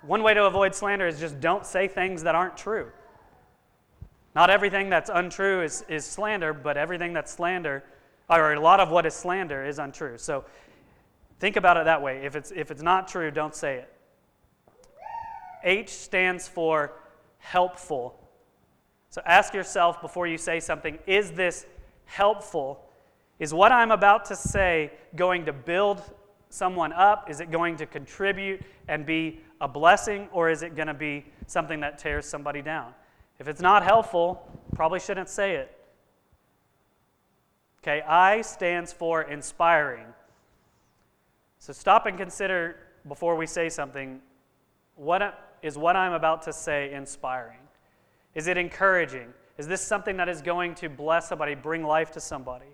One 0.03 0.23
way 0.23 0.35
to 0.35 0.45
avoid 0.45 0.75
slander 0.75 1.07
is 1.07 1.21
just 1.21 1.41
don't 1.41 1.65
say 1.65 1.89
things 1.89 2.25
that 2.25 2.35
aren't 2.35 2.57
true. 2.57 2.89
Not 4.35 4.51
everything 4.51 4.89
that's 4.91 5.11
untrue 5.13 5.63
is, 5.63 5.85
is 5.89 6.05
slander, 6.05 6.53
but 6.53 6.77
everything 6.77 7.13
that's 7.13 7.33
slander, 7.33 7.85
or 8.29 8.55
a 8.55 8.61
lot 8.61 8.81
of 8.81 8.91
what 8.91 9.07
is 9.07 9.15
slander, 9.15 9.65
is 9.65 9.79
untrue. 9.79 10.19
So 10.19 10.45
think 11.39 11.57
about 11.57 11.77
it 11.77 11.85
that 11.85 12.03
way. 12.03 12.25
If 12.25 12.35
it's, 12.35 12.51
if 12.51 12.71
it's 12.71 12.83
not 12.83 13.09
true, 13.09 13.31
don't 13.31 13.55
say 13.55 13.77
it. 13.77 13.93
H 15.65 15.91
stands 15.91 16.49
for 16.49 16.93
helpful. 17.39 18.19
So 19.11 19.21
ask 19.27 19.53
yourself 19.53 20.01
before 20.01 20.27
you 20.27 20.39
say 20.39 20.59
something 20.59 20.99
is 21.07 21.33
this 21.33 21.67
helpful? 22.07 22.85
Is 23.39 23.53
what 23.53 23.71
I'm 23.71 23.91
about 23.91 24.25
to 24.27 24.37
say 24.37 24.93
going 25.15 25.45
to 25.45 25.53
build 25.53 26.03
someone 26.49 26.93
up? 26.93 27.29
Is 27.31 27.41
it 27.41 27.51
going 27.51 27.77
to 27.77 27.87
contribute 27.87 28.63
and 28.89 29.05
be 29.05 29.41
a 29.63 29.69
blessing, 29.69 30.29
or 30.33 30.51
is 30.51 30.63
it 30.63 30.75
going 30.75 30.89
to 30.89 30.95
be 30.95 31.25
something 31.47 31.81
that 31.81 31.97
tears 31.97 32.27
somebody 32.27 32.61
down? 32.61 32.93
If 33.39 33.49
it's 33.49 33.61
not 33.61 33.85
helpful, 33.85 34.47
probably 34.75 35.01
shouldn't 35.01 35.29
say 35.29 35.55
it. 35.55 35.79
Okay, 37.83 38.03
I 38.03 38.43
stands 38.43 38.93
for 38.93 39.23
inspiring. 39.23 40.07
So 41.61 41.73
stop 41.73 42.07
and 42.07 42.19
consider 42.19 42.77
before 43.07 43.37
we 43.37 43.47
say 43.47 43.69
something 43.69 44.21
what 44.97 45.57
is 45.63 45.79
what 45.79 45.97
I'm 45.97 46.13
about 46.13 46.43
to 46.43 46.53
say 46.53 46.93
inspiring? 46.93 47.59
Is 48.35 48.47
it 48.49 48.57
encouraging? 48.57 49.33
Is 49.59 49.67
this 49.69 49.81
something 49.81 50.17
that 50.17 50.29
is 50.29 50.43
going 50.43 50.75
to 50.77 50.89
bless 50.89 51.29
somebody, 51.29 51.55
bring 51.55 51.85
life 51.85 52.11
to 52.13 52.21
somebody? 52.21 52.67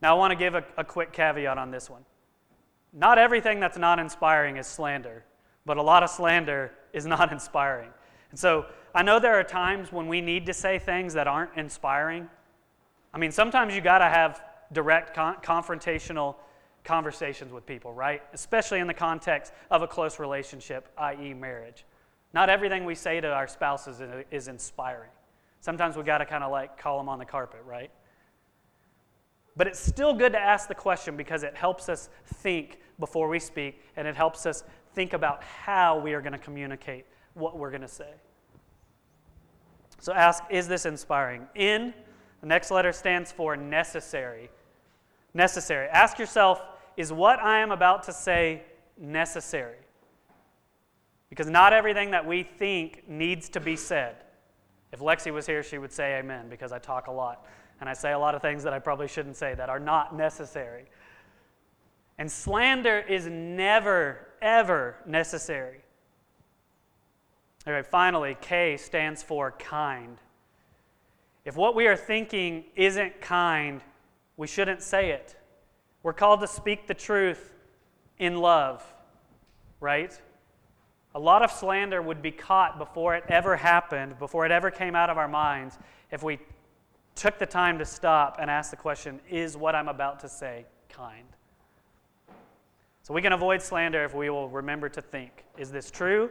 Now, 0.00 0.14
I 0.14 0.18
want 0.18 0.30
to 0.30 0.36
give 0.36 0.54
a, 0.54 0.64
a 0.78 0.84
quick 0.84 1.12
caveat 1.12 1.58
on 1.58 1.70
this 1.70 1.90
one. 1.90 2.04
Not 2.92 3.18
everything 3.18 3.60
that's 3.60 3.78
not 3.78 3.98
inspiring 3.98 4.56
is 4.56 4.66
slander, 4.66 5.24
but 5.70 5.76
a 5.76 5.82
lot 5.82 6.02
of 6.02 6.10
slander 6.10 6.72
is 6.92 7.06
not 7.06 7.30
inspiring. 7.38 7.90
And 8.30 8.40
so 8.40 8.66
I 8.92 9.04
know 9.04 9.20
there 9.20 9.38
are 9.38 9.44
times 9.44 9.92
when 9.92 10.08
we 10.08 10.20
need 10.20 10.46
to 10.46 10.52
say 10.52 10.80
things 10.80 11.14
that 11.14 11.28
aren't 11.28 11.56
inspiring. 11.56 12.28
I 13.14 13.18
mean, 13.18 13.30
sometimes 13.30 13.72
you 13.72 13.80
got 13.80 13.98
to 13.98 14.06
have 14.06 14.42
direct 14.72 15.14
con- 15.14 15.36
confrontational 15.44 16.34
conversations 16.82 17.52
with 17.52 17.66
people, 17.66 17.94
right? 17.94 18.20
Especially 18.32 18.80
in 18.80 18.88
the 18.88 18.94
context 18.94 19.52
of 19.70 19.82
a 19.82 19.86
close 19.86 20.18
relationship, 20.18 20.88
i.e., 20.98 21.34
marriage. 21.34 21.84
Not 22.34 22.50
everything 22.50 22.84
we 22.84 22.96
say 22.96 23.20
to 23.20 23.28
our 23.28 23.46
spouses 23.46 24.02
is, 24.32 24.48
inspiring. 24.48 25.10
Sometimes 25.60 25.96
we 25.96 26.02
got 26.02 26.18
to 26.18 26.26
kind 26.26 26.42
of 26.42 26.50
like 26.50 26.78
call 26.78 26.98
them 26.98 27.08
on 27.08 27.20
the 27.20 27.24
carpet, 27.24 27.60
right? 27.64 27.92
But 29.56 29.68
it's 29.68 29.78
still 29.78 30.14
good 30.14 30.32
to 30.32 30.40
ask 30.40 30.66
the 30.66 30.74
question 30.74 31.16
because 31.16 31.44
it 31.44 31.54
helps 31.54 31.88
us 31.88 32.08
think 32.26 32.80
before 32.98 33.28
we 33.28 33.38
speak 33.38 33.80
and 33.96 34.08
it 34.08 34.16
helps 34.16 34.46
us 34.46 34.64
think 34.94 35.12
about 35.12 35.42
how 35.42 35.98
we 35.98 36.14
are 36.14 36.20
going 36.20 36.32
to 36.32 36.38
communicate 36.38 37.06
what 37.34 37.56
we're 37.56 37.70
going 37.70 37.82
to 37.82 37.88
say. 37.88 38.12
So 40.00 40.12
ask, 40.12 40.42
is 40.50 40.66
this 40.66 40.86
inspiring? 40.86 41.46
In, 41.54 41.92
the 42.40 42.46
next 42.46 42.70
letter 42.70 42.92
stands 42.92 43.30
for 43.30 43.56
necessary. 43.56 44.50
Necessary. 45.34 45.88
Ask 45.88 46.18
yourself, 46.18 46.62
is 46.96 47.12
what 47.12 47.38
I 47.38 47.60
am 47.60 47.70
about 47.70 48.02
to 48.04 48.12
say 48.12 48.62
necessary? 48.98 49.76
Because 51.28 51.48
not 51.48 51.72
everything 51.72 52.10
that 52.10 52.26
we 52.26 52.42
think 52.42 53.08
needs 53.08 53.48
to 53.50 53.60
be 53.60 53.76
said. 53.76 54.16
If 54.92 55.00
Lexi 55.00 55.32
was 55.32 55.46
here, 55.46 55.62
she 55.62 55.78
would 55.78 55.92
say 55.92 56.18
amen 56.18 56.48
because 56.48 56.72
I 56.72 56.78
talk 56.78 57.06
a 57.06 57.12
lot. 57.12 57.46
And 57.80 57.88
I 57.88 57.92
say 57.92 58.12
a 58.12 58.18
lot 58.18 58.34
of 58.34 58.42
things 58.42 58.62
that 58.64 58.72
I 58.72 58.78
probably 58.78 59.08
shouldn't 59.08 59.36
say 59.36 59.54
that 59.54 59.68
are 59.68 59.78
not 59.78 60.14
necessary. 60.16 60.84
And 62.18 62.30
slander 62.30 62.98
is 62.98 63.26
never, 63.26 64.26
ever 64.42 64.96
necessary. 65.06 65.80
All 67.66 67.72
right, 67.72 67.86
finally, 67.86 68.36
K 68.40 68.76
stands 68.76 69.22
for 69.22 69.52
kind. 69.52 70.18
If 71.44 71.56
what 71.56 71.74
we 71.74 71.86
are 71.86 71.96
thinking 71.96 72.64
isn't 72.74 73.20
kind, 73.20 73.82
we 74.36 74.46
shouldn't 74.46 74.82
say 74.82 75.10
it. 75.10 75.36
We're 76.02 76.12
called 76.14 76.40
to 76.40 76.46
speak 76.46 76.86
the 76.86 76.94
truth 76.94 77.54
in 78.18 78.38
love, 78.38 78.82
right? 79.80 80.18
A 81.14 81.18
lot 81.18 81.42
of 81.42 81.50
slander 81.50 82.00
would 82.00 82.22
be 82.22 82.30
caught 82.30 82.78
before 82.78 83.14
it 83.16 83.24
ever 83.28 83.56
happened, 83.56 84.18
before 84.18 84.46
it 84.46 84.52
ever 84.52 84.70
came 84.70 84.94
out 84.94 85.10
of 85.10 85.18
our 85.18 85.28
minds, 85.28 85.78
if 86.10 86.22
we 86.22 86.38
took 87.14 87.38
the 87.38 87.46
time 87.46 87.78
to 87.78 87.84
stop 87.84 88.38
and 88.40 88.50
ask 88.50 88.70
the 88.70 88.76
question 88.76 89.20
Is 89.28 89.56
what 89.56 89.74
I'm 89.74 89.88
about 89.88 90.20
to 90.20 90.28
say 90.28 90.64
kind? 90.88 91.26
So 93.02 93.14
we 93.14 93.22
can 93.22 93.32
avoid 93.32 93.62
slander 93.62 94.04
if 94.04 94.14
we 94.14 94.30
will 94.30 94.48
remember 94.48 94.88
to 94.88 95.02
think 95.02 95.44
Is 95.58 95.70
this 95.70 95.90
true? 95.90 96.30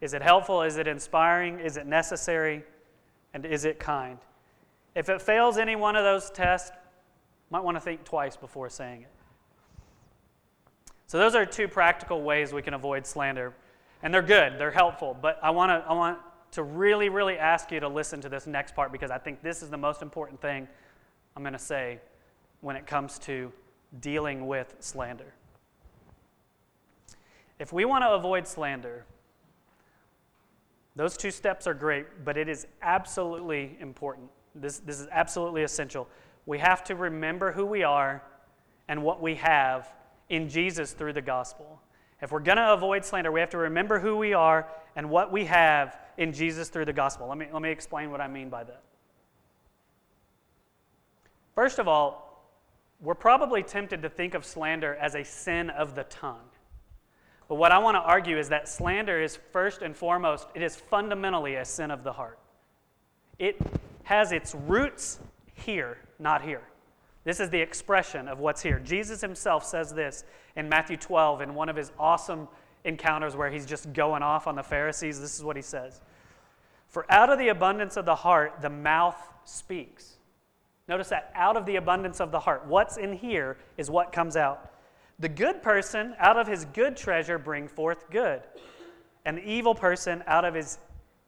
Is 0.00 0.14
it 0.14 0.22
helpful? 0.22 0.62
Is 0.62 0.76
it 0.76 0.86
inspiring? 0.86 1.58
Is 1.58 1.76
it 1.76 1.86
necessary? 1.86 2.62
And 3.34 3.44
is 3.44 3.64
it 3.64 3.78
kind? 3.78 4.18
If 4.94 5.08
it 5.08 5.20
fails 5.20 5.58
any 5.58 5.76
one 5.76 5.96
of 5.96 6.04
those 6.04 6.30
tests, 6.30 6.70
might 7.50 7.64
want 7.64 7.76
to 7.76 7.80
think 7.80 8.04
twice 8.04 8.36
before 8.36 8.68
saying 8.68 9.02
it. 9.02 9.10
So 11.06 11.18
those 11.18 11.34
are 11.34 11.46
two 11.46 11.68
practical 11.68 12.22
ways 12.22 12.52
we 12.52 12.62
can 12.62 12.74
avoid 12.74 13.06
slander. 13.06 13.54
And 14.02 14.12
they're 14.12 14.22
good, 14.22 14.58
they're 14.58 14.70
helpful, 14.70 15.16
but 15.20 15.40
I 15.42 15.50
want 15.50 15.70
to 15.70 15.88
I 15.88 15.92
want 15.92 16.18
to 16.52 16.62
really 16.62 17.08
really 17.08 17.36
ask 17.36 17.72
you 17.72 17.80
to 17.80 17.88
listen 17.88 18.20
to 18.20 18.28
this 18.28 18.46
next 18.46 18.74
part 18.74 18.92
because 18.92 19.10
I 19.10 19.18
think 19.18 19.42
this 19.42 19.62
is 19.62 19.70
the 19.70 19.76
most 19.76 20.02
important 20.02 20.40
thing 20.40 20.68
I'm 21.34 21.42
going 21.42 21.52
to 21.52 21.58
say 21.58 21.98
when 22.60 22.76
it 22.76 22.86
comes 22.86 23.18
to 23.20 23.52
dealing 24.00 24.46
with 24.46 24.76
slander. 24.80 25.34
If 27.58 27.72
we 27.72 27.84
want 27.84 28.04
to 28.04 28.10
avoid 28.10 28.46
slander, 28.46 29.04
those 30.94 31.16
two 31.16 31.30
steps 31.30 31.66
are 31.66 31.74
great, 31.74 32.24
but 32.24 32.36
it 32.36 32.48
is 32.48 32.66
absolutely 32.82 33.76
important. 33.80 34.30
This, 34.54 34.78
this 34.78 35.00
is 35.00 35.08
absolutely 35.10 35.62
essential. 35.62 36.08
We 36.46 36.58
have 36.58 36.82
to 36.84 36.96
remember 36.96 37.52
who 37.52 37.66
we 37.66 37.82
are 37.82 38.22
and 38.88 39.02
what 39.02 39.20
we 39.20 39.34
have 39.36 39.92
in 40.28 40.48
Jesus 40.48 40.92
through 40.92 41.12
the 41.12 41.22
gospel. 41.22 41.80
If 42.20 42.32
we're 42.32 42.40
going 42.40 42.58
to 42.58 42.72
avoid 42.72 43.04
slander, 43.04 43.30
we 43.30 43.40
have 43.40 43.50
to 43.50 43.58
remember 43.58 44.00
who 44.00 44.16
we 44.16 44.34
are 44.34 44.68
and 44.96 45.08
what 45.08 45.30
we 45.30 45.44
have 45.44 45.98
in 46.16 46.32
Jesus 46.32 46.68
through 46.68 46.86
the 46.86 46.92
gospel. 46.92 47.28
Let 47.28 47.38
me, 47.38 47.46
let 47.52 47.62
me 47.62 47.70
explain 47.70 48.10
what 48.10 48.20
I 48.20 48.26
mean 48.26 48.48
by 48.48 48.64
that. 48.64 48.82
First 51.54 51.78
of 51.78 51.86
all, 51.86 52.44
we're 53.00 53.14
probably 53.14 53.62
tempted 53.62 54.02
to 54.02 54.08
think 54.08 54.34
of 54.34 54.44
slander 54.44 54.96
as 54.96 55.14
a 55.14 55.24
sin 55.24 55.70
of 55.70 55.94
the 55.94 56.04
tongue. 56.04 56.48
But 57.48 57.54
what 57.54 57.72
I 57.72 57.78
want 57.78 57.94
to 57.94 58.00
argue 58.00 58.38
is 58.38 58.50
that 58.50 58.68
slander 58.68 59.20
is 59.20 59.38
first 59.52 59.80
and 59.80 59.96
foremost, 59.96 60.48
it 60.54 60.62
is 60.62 60.76
fundamentally 60.76 61.54
a 61.54 61.64
sin 61.64 61.90
of 61.90 62.04
the 62.04 62.12
heart. 62.12 62.38
It 63.38 63.58
has 64.04 64.32
its 64.32 64.54
roots 64.54 65.18
here, 65.54 65.98
not 66.18 66.42
here. 66.42 66.62
This 67.24 67.40
is 67.40 67.50
the 67.50 67.60
expression 67.60 68.28
of 68.28 68.38
what's 68.38 68.62
here. 68.62 68.78
Jesus 68.78 69.20
himself 69.20 69.64
says 69.64 69.92
this 69.92 70.24
in 70.56 70.68
Matthew 70.68 70.96
12 70.96 71.42
in 71.42 71.54
one 71.54 71.68
of 71.68 71.76
his 71.76 71.90
awesome 71.98 72.48
encounters 72.84 73.36
where 73.36 73.50
he's 73.50 73.66
just 73.66 73.92
going 73.92 74.22
off 74.22 74.46
on 74.46 74.54
the 74.54 74.62
Pharisees. 74.62 75.20
This 75.20 75.36
is 75.36 75.44
what 75.44 75.56
he 75.56 75.62
says 75.62 76.00
For 76.88 77.10
out 77.10 77.30
of 77.30 77.38
the 77.38 77.48
abundance 77.48 77.96
of 77.96 78.04
the 78.04 78.14
heart, 78.14 78.60
the 78.60 78.70
mouth 78.70 79.20
speaks. 79.44 80.14
Notice 80.86 81.08
that 81.08 81.30
out 81.34 81.56
of 81.56 81.66
the 81.66 81.76
abundance 81.76 82.18
of 82.20 82.30
the 82.30 82.40
heart, 82.40 82.66
what's 82.66 82.96
in 82.96 83.12
here 83.12 83.58
is 83.76 83.90
what 83.90 84.10
comes 84.10 84.36
out. 84.36 84.72
The 85.18 85.28
good 85.28 85.62
person 85.62 86.14
out 86.18 86.36
of 86.36 86.46
his 86.46 86.64
good 86.66 86.96
treasure 86.96 87.38
bring 87.38 87.68
forth 87.68 88.08
good, 88.10 88.42
and 89.24 89.38
the 89.38 89.48
evil 89.48 89.74
person 89.74 90.22
out 90.26 90.44
of 90.44 90.54
his 90.54 90.78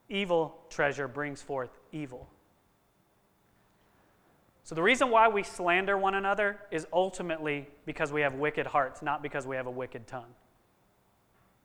evil 0.09 0.57
treasure 0.71 1.09
brings 1.09 1.43
forth 1.43 1.71
evil. 1.93 2.29
So, 4.63 4.75
the 4.77 4.83
reason 4.83 5.11
why 5.11 5.27
we 5.29 5.43
slander 5.43 5.99
one 5.99 6.15
another 6.15 6.61
is 6.71 6.87
ultimately 6.93 7.67
because 7.87 8.13
we 8.13 8.21
have 8.21 8.35
wicked 8.35 8.67
hearts, 8.67 9.03
not 9.03 9.23
because 9.23 9.47
we 9.47 9.57
have 9.57 9.67
a 9.67 9.71
wicked 9.71 10.07
tongue. 10.07 10.33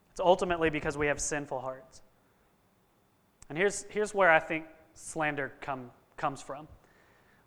It's 0.10 0.20
ultimately 0.20 0.70
because 0.70 0.98
we 0.98 1.08
have 1.08 1.20
sinful 1.22 1.60
hearts. 1.60 2.02
And 3.50 3.58
here's, 3.58 3.84
here's 3.90 4.14
where 4.14 4.32
I 4.32 4.40
think 4.40 4.66
slander 4.94 5.54
come, 5.62 5.92
comes 6.18 6.42
from. 6.42 6.68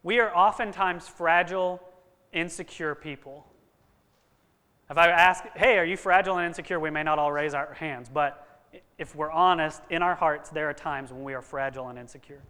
We 0.02 0.20
are 0.20 0.32
oftentimes 0.36 1.08
fragile, 1.08 1.82
insecure 2.32 2.94
people. 2.94 3.46
If 4.90 4.96
I 4.96 5.08
ask, 5.08 5.44
hey, 5.54 5.76
are 5.76 5.84
you 5.84 5.96
fragile 5.96 6.38
and 6.38 6.46
insecure, 6.46 6.80
we 6.80 6.90
may 6.90 7.02
not 7.02 7.18
all 7.18 7.30
raise 7.30 7.52
our 7.52 7.74
hands, 7.74 8.08
but 8.12 8.46
if 8.96 9.14
we're 9.14 9.30
honest, 9.30 9.82
in 9.90 10.02
our 10.02 10.14
hearts, 10.14 10.48
there 10.50 10.68
are 10.68 10.74
times 10.74 11.12
when 11.12 11.24
we 11.24 11.34
are 11.34 11.42
fragile 11.42 11.88
and 11.88 11.98
insecure. 11.98 12.40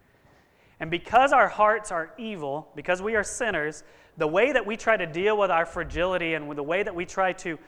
And 0.79 0.89
because 0.89 1.33
our 1.33 1.49
hearts 1.49 1.91
are 1.91 2.11
evil, 2.17 2.69
because 2.75 3.01
we 3.01 3.15
are 3.15 3.23
sinners, 3.23 3.83
the 4.17 4.27
way 4.27 4.53
that 4.53 4.65
we 4.65 4.77
try 4.77 4.95
to 4.95 5.05
deal 5.05 5.37
with 5.37 5.51
our 5.51 5.65
fragility 5.65 6.33
and 6.33 6.49
the 6.57 6.63
way 6.63 6.81
that 6.83 6.95
we 6.95 7.05
try 7.05 7.33
to 7.33 7.59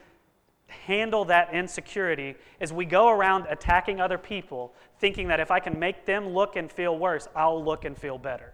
handle 0.68 1.26
that 1.26 1.54
insecurity 1.54 2.36
is 2.62 2.72
we 2.72 2.86
go 2.86 3.10
around 3.10 3.46
attacking 3.50 4.00
other 4.00 4.18
people, 4.18 4.74
thinking 5.00 5.28
that 5.28 5.42
if 5.42 5.52
I 5.52 5.60
can 5.60 5.78
make 5.78 6.06
them 6.06 6.30
look 6.30 6.56
and 6.56 6.72
feel 6.72 6.98
worse, 6.98 7.28
I'll 7.36 7.62
look 7.62 7.84
and 7.84 7.98
feel 7.98 8.18
better. 8.18 8.54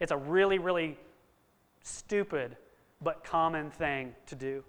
It's 0.00 0.12
a 0.12 0.16
really, 0.16 0.58
really 0.58 0.96
stupid 1.82 2.56
but 3.02 3.22
common 3.22 3.70
thing 3.70 4.14
to 4.26 4.34
do. 4.34 4.64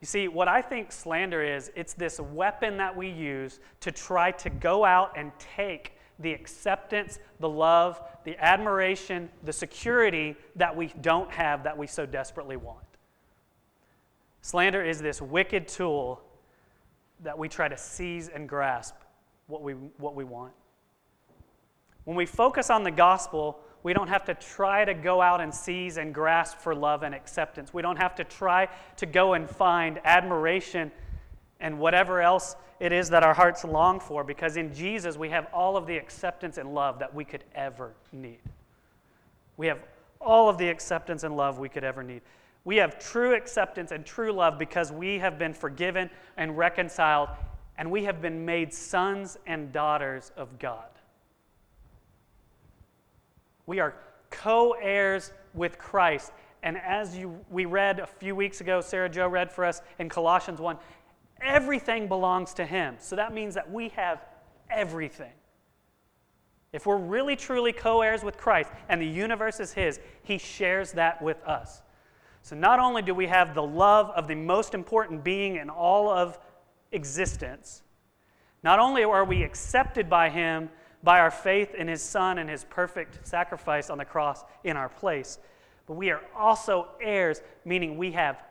You 0.00 0.06
see, 0.06 0.28
what 0.28 0.46
I 0.46 0.60
think 0.60 0.92
slander 0.92 1.42
is, 1.42 1.70
it's 1.74 1.94
this 1.94 2.20
weapon 2.20 2.76
that 2.76 2.94
we 2.94 3.08
use 3.08 3.60
to 3.80 3.90
try 3.90 4.30
to 4.32 4.50
go 4.50 4.84
out 4.84 5.12
and 5.16 5.32
take 5.38 5.92
the 6.18 6.32
acceptance, 6.32 7.18
the 7.40 7.48
love, 7.48 8.00
the 8.24 8.36
admiration, 8.42 9.30
the 9.44 9.52
security 9.52 10.36
that 10.56 10.74
we 10.74 10.92
don't 11.00 11.30
have 11.30 11.64
that 11.64 11.76
we 11.76 11.86
so 11.86 12.06
desperately 12.06 12.56
want. 12.56 12.84
Slander 14.42 14.82
is 14.82 15.00
this 15.00 15.20
wicked 15.20 15.66
tool 15.66 16.22
that 17.22 17.36
we 17.36 17.48
try 17.48 17.68
to 17.68 17.76
seize 17.76 18.28
and 18.28 18.48
grasp 18.48 18.94
what 19.46 19.62
we, 19.62 19.72
what 19.72 20.14
we 20.14 20.24
want. 20.24 20.52
When 22.04 22.16
we 22.16 22.26
focus 22.26 22.70
on 22.70 22.84
the 22.84 22.90
gospel, 22.90 23.58
we 23.86 23.92
don't 23.92 24.08
have 24.08 24.24
to 24.24 24.34
try 24.34 24.84
to 24.84 24.94
go 24.94 25.22
out 25.22 25.40
and 25.40 25.54
seize 25.54 25.96
and 25.96 26.12
grasp 26.12 26.58
for 26.58 26.74
love 26.74 27.04
and 27.04 27.14
acceptance. 27.14 27.72
We 27.72 27.82
don't 27.82 27.98
have 27.98 28.16
to 28.16 28.24
try 28.24 28.68
to 28.96 29.06
go 29.06 29.34
and 29.34 29.48
find 29.48 30.00
admiration 30.04 30.90
and 31.60 31.78
whatever 31.78 32.20
else 32.20 32.56
it 32.80 32.90
is 32.90 33.10
that 33.10 33.22
our 33.22 33.32
hearts 33.32 33.62
long 33.62 34.00
for, 34.00 34.24
because 34.24 34.56
in 34.56 34.74
Jesus 34.74 35.16
we 35.16 35.30
have 35.30 35.46
all 35.54 35.76
of 35.76 35.86
the 35.86 35.96
acceptance 35.96 36.58
and 36.58 36.74
love 36.74 36.98
that 36.98 37.14
we 37.14 37.24
could 37.24 37.44
ever 37.54 37.92
need. 38.10 38.40
We 39.56 39.68
have 39.68 39.78
all 40.20 40.48
of 40.48 40.58
the 40.58 40.68
acceptance 40.68 41.22
and 41.22 41.36
love 41.36 41.60
we 41.60 41.68
could 41.68 41.84
ever 41.84 42.02
need. 42.02 42.22
We 42.64 42.78
have 42.78 42.98
true 42.98 43.36
acceptance 43.36 43.92
and 43.92 44.04
true 44.04 44.32
love 44.32 44.58
because 44.58 44.90
we 44.90 45.20
have 45.20 45.38
been 45.38 45.54
forgiven 45.54 46.10
and 46.36 46.58
reconciled, 46.58 47.28
and 47.78 47.88
we 47.92 48.02
have 48.02 48.20
been 48.20 48.44
made 48.44 48.74
sons 48.74 49.38
and 49.46 49.72
daughters 49.72 50.32
of 50.36 50.58
God. 50.58 50.88
We 53.66 53.80
are 53.80 53.94
co 54.30 54.72
heirs 54.80 55.32
with 55.54 55.78
Christ. 55.78 56.32
And 56.62 56.78
as 56.78 57.16
you, 57.16 57.38
we 57.50 57.64
read 57.64 58.00
a 58.00 58.06
few 58.06 58.34
weeks 58.34 58.60
ago, 58.60 58.80
Sarah 58.80 59.08
Joe 59.08 59.28
read 59.28 59.52
for 59.52 59.64
us 59.64 59.82
in 59.98 60.08
Colossians 60.08 60.60
1, 60.60 60.76
everything 61.40 62.08
belongs 62.08 62.54
to 62.54 62.64
Him. 62.64 62.96
So 62.98 63.16
that 63.16 63.32
means 63.34 63.54
that 63.54 63.70
we 63.70 63.90
have 63.90 64.24
everything. 64.70 65.32
If 66.72 66.86
we're 66.86 66.96
really 66.98 67.36
truly 67.36 67.72
co 67.72 68.02
heirs 68.02 68.22
with 68.22 68.36
Christ 68.36 68.70
and 68.88 69.00
the 69.00 69.06
universe 69.06 69.60
is 69.60 69.72
His, 69.72 70.00
He 70.22 70.38
shares 70.38 70.92
that 70.92 71.22
with 71.22 71.42
us. 71.44 71.82
So 72.42 72.54
not 72.54 72.78
only 72.78 73.02
do 73.02 73.14
we 73.14 73.26
have 73.26 73.54
the 73.54 73.62
love 73.62 74.10
of 74.10 74.28
the 74.28 74.34
most 74.34 74.74
important 74.74 75.24
being 75.24 75.56
in 75.56 75.68
all 75.68 76.08
of 76.08 76.38
existence, 76.92 77.82
not 78.62 78.78
only 78.78 79.04
are 79.04 79.24
we 79.24 79.42
accepted 79.42 80.08
by 80.08 80.30
Him 80.30 80.68
by 81.06 81.20
our 81.20 81.30
faith 81.30 81.72
in 81.76 81.86
His 81.86 82.02
Son 82.02 82.38
and 82.38 82.50
His 82.50 82.64
perfect 82.64 83.24
sacrifice 83.24 83.90
on 83.90 83.98
the 83.98 84.04
cross 84.04 84.42
in 84.64 84.76
our 84.76 84.88
place, 84.88 85.38
but 85.86 85.94
we 85.94 86.10
are 86.10 86.20
also 86.36 86.88
heirs, 87.00 87.42
meaning 87.64 87.96
we 87.96 88.10
have 88.10 88.42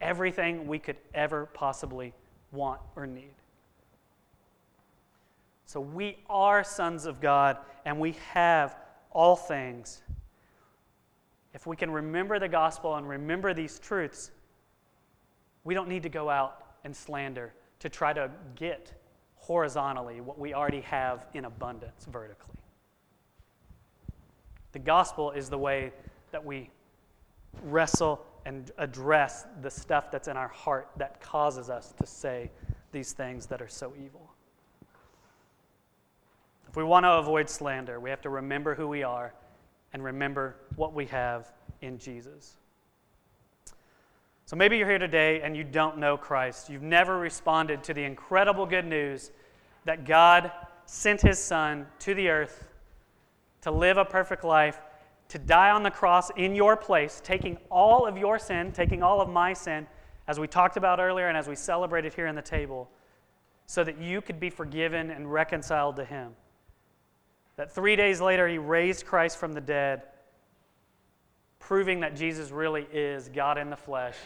everything 0.00 0.66
we 0.66 0.78
could 0.78 0.96
ever 1.12 1.44
possibly 1.52 2.14
want 2.50 2.80
or 2.96 3.06
need. 3.06 3.34
So 5.66 5.82
we 5.82 6.16
are 6.30 6.64
sons 6.64 7.04
of 7.04 7.20
God 7.20 7.58
and 7.84 8.00
we 8.00 8.12
have 8.32 8.74
all 9.10 9.36
things. 9.36 10.00
If 11.52 11.66
we 11.66 11.76
can 11.76 11.90
remember 11.90 12.38
the 12.38 12.48
gospel 12.48 12.96
and 12.96 13.06
remember 13.06 13.52
these 13.52 13.78
truths, 13.78 14.30
we 15.62 15.74
don't 15.74 15.90
need 15.90 16.04
to 16.04 16.08
go 16.08 16.30
out 16.30 16.64
and 16.84 16.96
slander 16.96 17.52
to 17.80 17.90
try 17.90 18.14
to 18.14 18.30
get 18.54 18.94
horizontally 19.42 20.20
what 20.20 20.38
we 20.38 20.54
already 20.54 20.82
have 20.82 21.26
in 21.34 21.44
abundance 21.44 22.06
vertically. 22.10 22.54
The 24.70 24.78
gospel 24.78 25.32
is 25.32 25.50
the 25.50 25.58
way 25.58 25.92
that 26.30 26.44
we 26.44 26.70
wrestle 27.64 28.24
and 28.46 28.70
address 28.78 29.44
the 29.60 29.70
stuff 29.70 30.12
that's 30.12 30.28
in 30.28 30.36
our 30.36 30.48
heart 30.48 30.88
that 30.96 31.20
causes 31.20 31.70
us 31.70 31.92
to 32.00 32.06
say 32.06 32.50
these 32.92 33.12
things 33.12 33.46
that 33.46 33.60
are 33.60 33.68
so 33.68 33.92
evil. 34.02 34.30
If 36.68 36.76
we 36.76 36.84
want 36.84 37.04
to 37.04 37.10
avoid 37.10 37.50
slander, 37.50 37.98
we 37.98 38.10
have 38.10 38.22
to 38.22 38.30
remember 38.30 38.76
who 38.76 38.86
we 38.86 39.02
are 39.02 39.34
and 39.92 40.04
remember 40.04 40.56
what 40.76 40.94
we 40.94 41.06
have 41.06 41.52
in 41.80 41.98
Jesus. 41.98 42.56
So 44.52 44.56
maybe 44.56 44.76
you're 44.76 44.86
here 44.86 44.98
today 44.98 45.40
and 45.40 45.56
you 45.56 45.64
don't 45.64 45.96
know 45.96 46.18
Christ. 46.18 46.68
You've 46.68 46.82
never 46.82 47.16
responded 47.16 47.82
to 47.84 47.94
the 47.94 48.04
incredible 48.04 48.66
good 48.66 48.84
news 48.84 49.30
that 49.86 50.04
God 50.04 50.52
sent 50.84 51.22
his 51.22 51.38
Son 51.38 51.86
to 52.00 52.12
the 52.12 52.28
earth 52.28 52.68
to 53.62 53.70
live 53.70 53.96
a 53.96 54.04
perfect 54.04 54.44
life 54.44 54.78
to 55.28 55.38
die 55.38 55.70
on 55.70 55.82
the 55.82 55.90
cross 55.90 56.28
in 56.36 56.54
your 56.54 56.76
place, 56.76 57.22
taking 57.24 57.56
all 57.70 58.06
of 58.06 58.18
your 58.18 58.38
sin, 58.38 58.72
taking 58.72 59.02
all 59.02 59.22
of 59.22 59.30
my 59.30 59.54
sin, 59.54 59.86
as 60.28 60.38
we 60.38 60.46
talked 60.46 60.76
about 60.76 61.00
earlier 61.00 61.28
and 61.28 61.38
as 61.38 61.48
we 61.48 61.54
celebrated 61.54 62.12
here 62.12 62.26
in 62.26 62.34
the 62.34 62.42
table, 62.42 62.90
so 63.64 63.82
that 63.82 63.98
you 63.98 64.20
could 64.20 64.38
be 64.38 64.50
forgiven 64.50 65.10
and 65.10 65.32
reconciled 65.32 65.96
to 65.96 66.04
Him. 66.04 66.32
That 67.56 67.74
three 67.74 67.96
days 67.96 68.20
later, 68.20 68.46
He 68.46 68.58
raised 68.58 69.06
Christ 69.06 69.38
from 69.38 69.54
the 69.54 69.62
dead, 69.62 70.02
proving 71.58 72.00
that 72.00 72.14
Jesus 72.14 72.50
really 72.50 72.86
is 72.92 73.30
God 73.30 73.56
in 73.56 73.70
the 73.70 73.76
flesh 73.78 74.16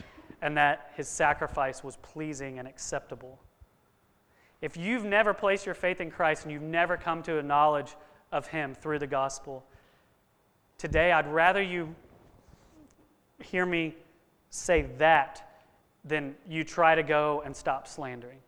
and 0.42 0.56
that 0.56 0.90
His 0.96 1.08
sacrifice 1.08 1.82
was 1.82 1.96
pleasing 1.98 2.58
and 2.58 2.66
acceptable. 2.68 3.38
If 4.62 4.76
you've 4.76 5.04
never 5.04 5.34
placed 5.34 5.66
your 5.66 5.74
faith 5.74 6.00
in 6.00 6.10
Christ 6.10 6.44
and 6.44 6.52
you've 6.52 6.62
never 6.62 6.96
come 6.96 7.22
to 7.24 7.38
a 7.38 7.42
knowledge 7.42 7.96
of 8.32 8.46
Him 8.48 8.74
through 8.74 8.98
the 8.98 9.06
gospel, 9.06 9.64
Today, 10.78 11.10
I'd 11.10 11.26
rather 11.26 11.62
you 11.62 11.94
hear 13.42 13.64
me 13.64 13.94
say 14.50 14.82
that 14.98 15.64
than 16.04 16.34
you 16.46 16.64
try 16.64 16.94
to 16.94 17.02
go 17.02 17.42
and 17.46 17.56
stop 17.56 17.88
slandering. 17.88 18.38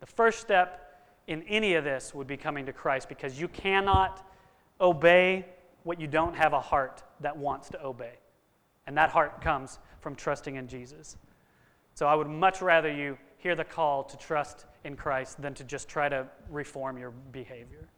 The 0.00 0.06
first 0.06 0.40
step 0.40 1.08
in 1.28 1.42
any 1.44 1.74
of 1.74 1.84
this 1.84 2.14
would 2.14 2.26
be 2.26 2.36
coming 2.36 2.66
to 2.66 2.74
Christ 2.74 3.08
because 3.08 3.40
you 3.40 3.48
cannot 3.48 4.28
obey 4.82 5.46
what 5.84 5.98
you 5.98 6.06
don't 6.06 6.34
have 6.34 6.52
a 6.52 6.60
heart 6.60 7.02
that 7.20 7.36
wants 7.36 7.70
to 7.70 7.82
obey. 7.82 8.18
And 8.86 8.96
that 8.98 9.08
heart 9.08 9.40
comes 9.40 9.78
from 10.02 10.14
trusting 10.14 10.56
in 10.56 10.68
Jesus. 10.68 11.16
So 11.94 12.06
I 12.06 12.14
would 12.14 12.26
much 12.26 12.60
rather 12.60 12.92
you 12.92 13.16
hear 13.38 13.54
the 13.54 13.64
call 13.64 14.04
to 14.04 14.16
trust 14.18 14.66
in 14.84 14.96
Christ 14.96 15.40
than 15.40 15.54
to 15.54 15.64
just 15.64 15.88
try 15.88 16.08
to 16.08 16.26
reform 16.50 16.98
your 16.98 17.10
behavior. 17.10 17.88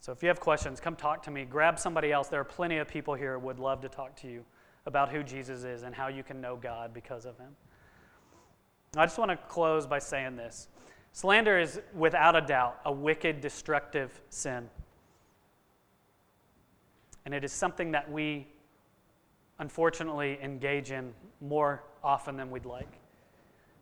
So 0.00 0.12
if 0.12 0.22
you 0.22 0.28
have 0.28 0.40
questions, 0.40 0.80
come 0.80 0.96
talk 0.96 1.22
to 1.24 1.30
me. 1.30 1.44
Grab 1.44 1.78
somebody 1.78 2.12
else. 2.12 2.28
There 2.28 2.40
are 2.40 2.44
plenty 2.44 2.78
of 2.78 2.88
people 2.88 3.14
here 3.14 3.38
who 3.38 3.46
would 3.46 3.58
love 3.58 3.80
to 3.82 3.88
talk 3.88 4.16
to 4.16 4.28
you 4.28 4.44
about 4.86 5.10
who 5.10 5.22
Jesus 5.22 5.64
is 5.64 5.82
and 5.82 5.94
how 5.94 6.08
you 6.08 6.22
can 6.22 6.40
know 6.40 6.56
God 6.56 6.94
because 6.94 7.26
of 7.26 7.36
him. 7.38 7.54
I 8.96 9.04
just 9.04 9.18
want 9.18 9.30
to 9.30 9.36
close 9.48 9.86
by 9.86 9.98
saying 9.98 10.36
this 10.36 10.68
slander 11.12 11.58
is 11.58 11.80
without 11.94 12.36
a 12.36 12.40
doubt 12.40 12.80
a 12.84 12.92
wicked, 12.92 13.40
destructive 13.40 14.20
sin. 14.30 14.68
And 17.24 17.34
it 17.34 17.44
is 17.44 17.52
something 17.52 17.92
that 17.92 18.10
we 18.10 18.46
unfortunately 19.60 20.38
engage 20.42 20.90
in 20.90 21.12
more 21.40 21.84
often 22.02 22.36
than 22.36 22.50
we'd 22.50 22.66
like. 22.66 22.98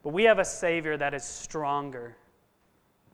But 0.03 0.13
we 0.13 0.25
have 0.25 0.39
a 0.39 0.45
Savior 0.45 0.97
that 0.97 1.15
is 1.15 1.25
stronger 1.25 2.17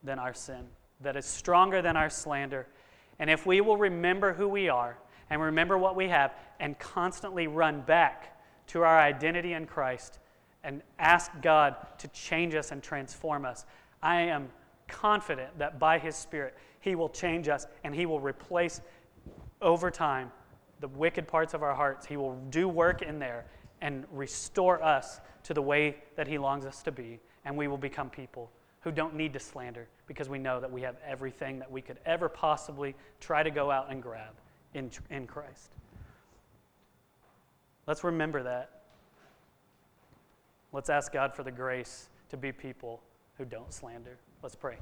than 0.03 0.19
our 0.19 0.35
sin, 0.35 0.67
that 1.01 1.17
is 1.17 1.27
stronger 1.27 1.83
than 1.83 1.97
our 1.97 2.11
slander, 2.11 2.67
and 3.19 3.31
if 3.31 3.47
we 3.47 3.61
will 3.61 3.77
remember 3.77 4.33
who 4.33 4.49
we 4.49 4.69
are 4.69 4.99
and 5.31 5.41
remember 5.41 5.79
what 5.79 5.95
we 5.95 6.09
have 6.09 6.35
and 6.59 6.79
constantly 6.79 7.47
run 7.47 7.81
back 7.83 8.43
to 8.69 8.83
our 8.83 8.99
identity 8.99 9.53
in 9.53 9.67
Christ 9.67 10.19
and 10.65 10.83
ask 10.99 11.31
God 11.43 11.77
to 11.99 12.09
change 12.09 12.55
us 12.55 12.73
and 12.73 12.83
transform 12.83 13.45
us, 13.45 13.67
I 14.03 14.23
am 14.23 14.49
confident 14.89 15.59
that 15.59 15.79
by 15.79 15.99
His 15.99 16.17
Spirit, 16.17 16.57
He 16.81 16.95
will 16.95 17.09
change 17.09 17.49
us 17.49 17.67
and 17.85 17.95
He 17.95 18.07
will 18.07 18.21
replace 18.21 18.81
over 19.61 19.91
time 19.91 20.33
the 20.85 20.89
wicked 20.89 21.27
parts 21.27 21.55
of 21.55 21.63
our 21.63 21.75
hearts. 21.75 22.05
He 22.05 22.19
will 22.19 22.37
do 22.51 22.69
work 22.69 23.01
in 23.01 23.19
there 23.19 23.47
and 23.81 24.05
restore 24.13 24.83
us 24.83 25.19
to 25.45 25.55
the 25.55 25.63
way 25.63 25.97
that 26.15 26.29
He 26.29 26.37
longs 26.37 26.67
us 26.67 26.83
to 26.83 26.93
be, 26.93 27.21
and 27.47 27.57
we 27.57 27.69
will 27.69 27.79
become 27.79 28.11
people 28.11 28.51
who 28.83 28.93
don't 28.93 29.15
need 29.15 29.33
to 29.33 29.41
slander 29.41 29.89
because 30.07 30.29
we 30.29 30.39
know 30.39 30.61
that 30.61 30.71
we 30.71 30.83
have 30.83 30.97
everything 31.03 31.59
that 31.59 31.73
we 31.73 31.81
could 31.81 31.99
ever 32.05 32.29
possibly 32.29 32.95
try 33.19 33.43
to 33.43 33.51
go 33.51 33.71
out 33.71 33.91
and 33.91 34.03
grab 34.03 34.35
in, 34.75 34.91
in 35.09 35.27
Christ. 35.27 35.71
Let's 37.87 38.05
remember 38.05 38.43
that. 38.43 38.83
Let's 40.71 40.91
ask 40.91 41.11
God 41.15 41.35
for 41.35 41.45
the 41.45 41.51
grace 41.51 42.11
to 42.29 42.37
be 42.37 42.53
people 42.53 43.01
who 43.39 43.47
don't 43.47 43.73
slander. 43.73 44.19
Let's 44.43 44.55
pray. 44.55 44.77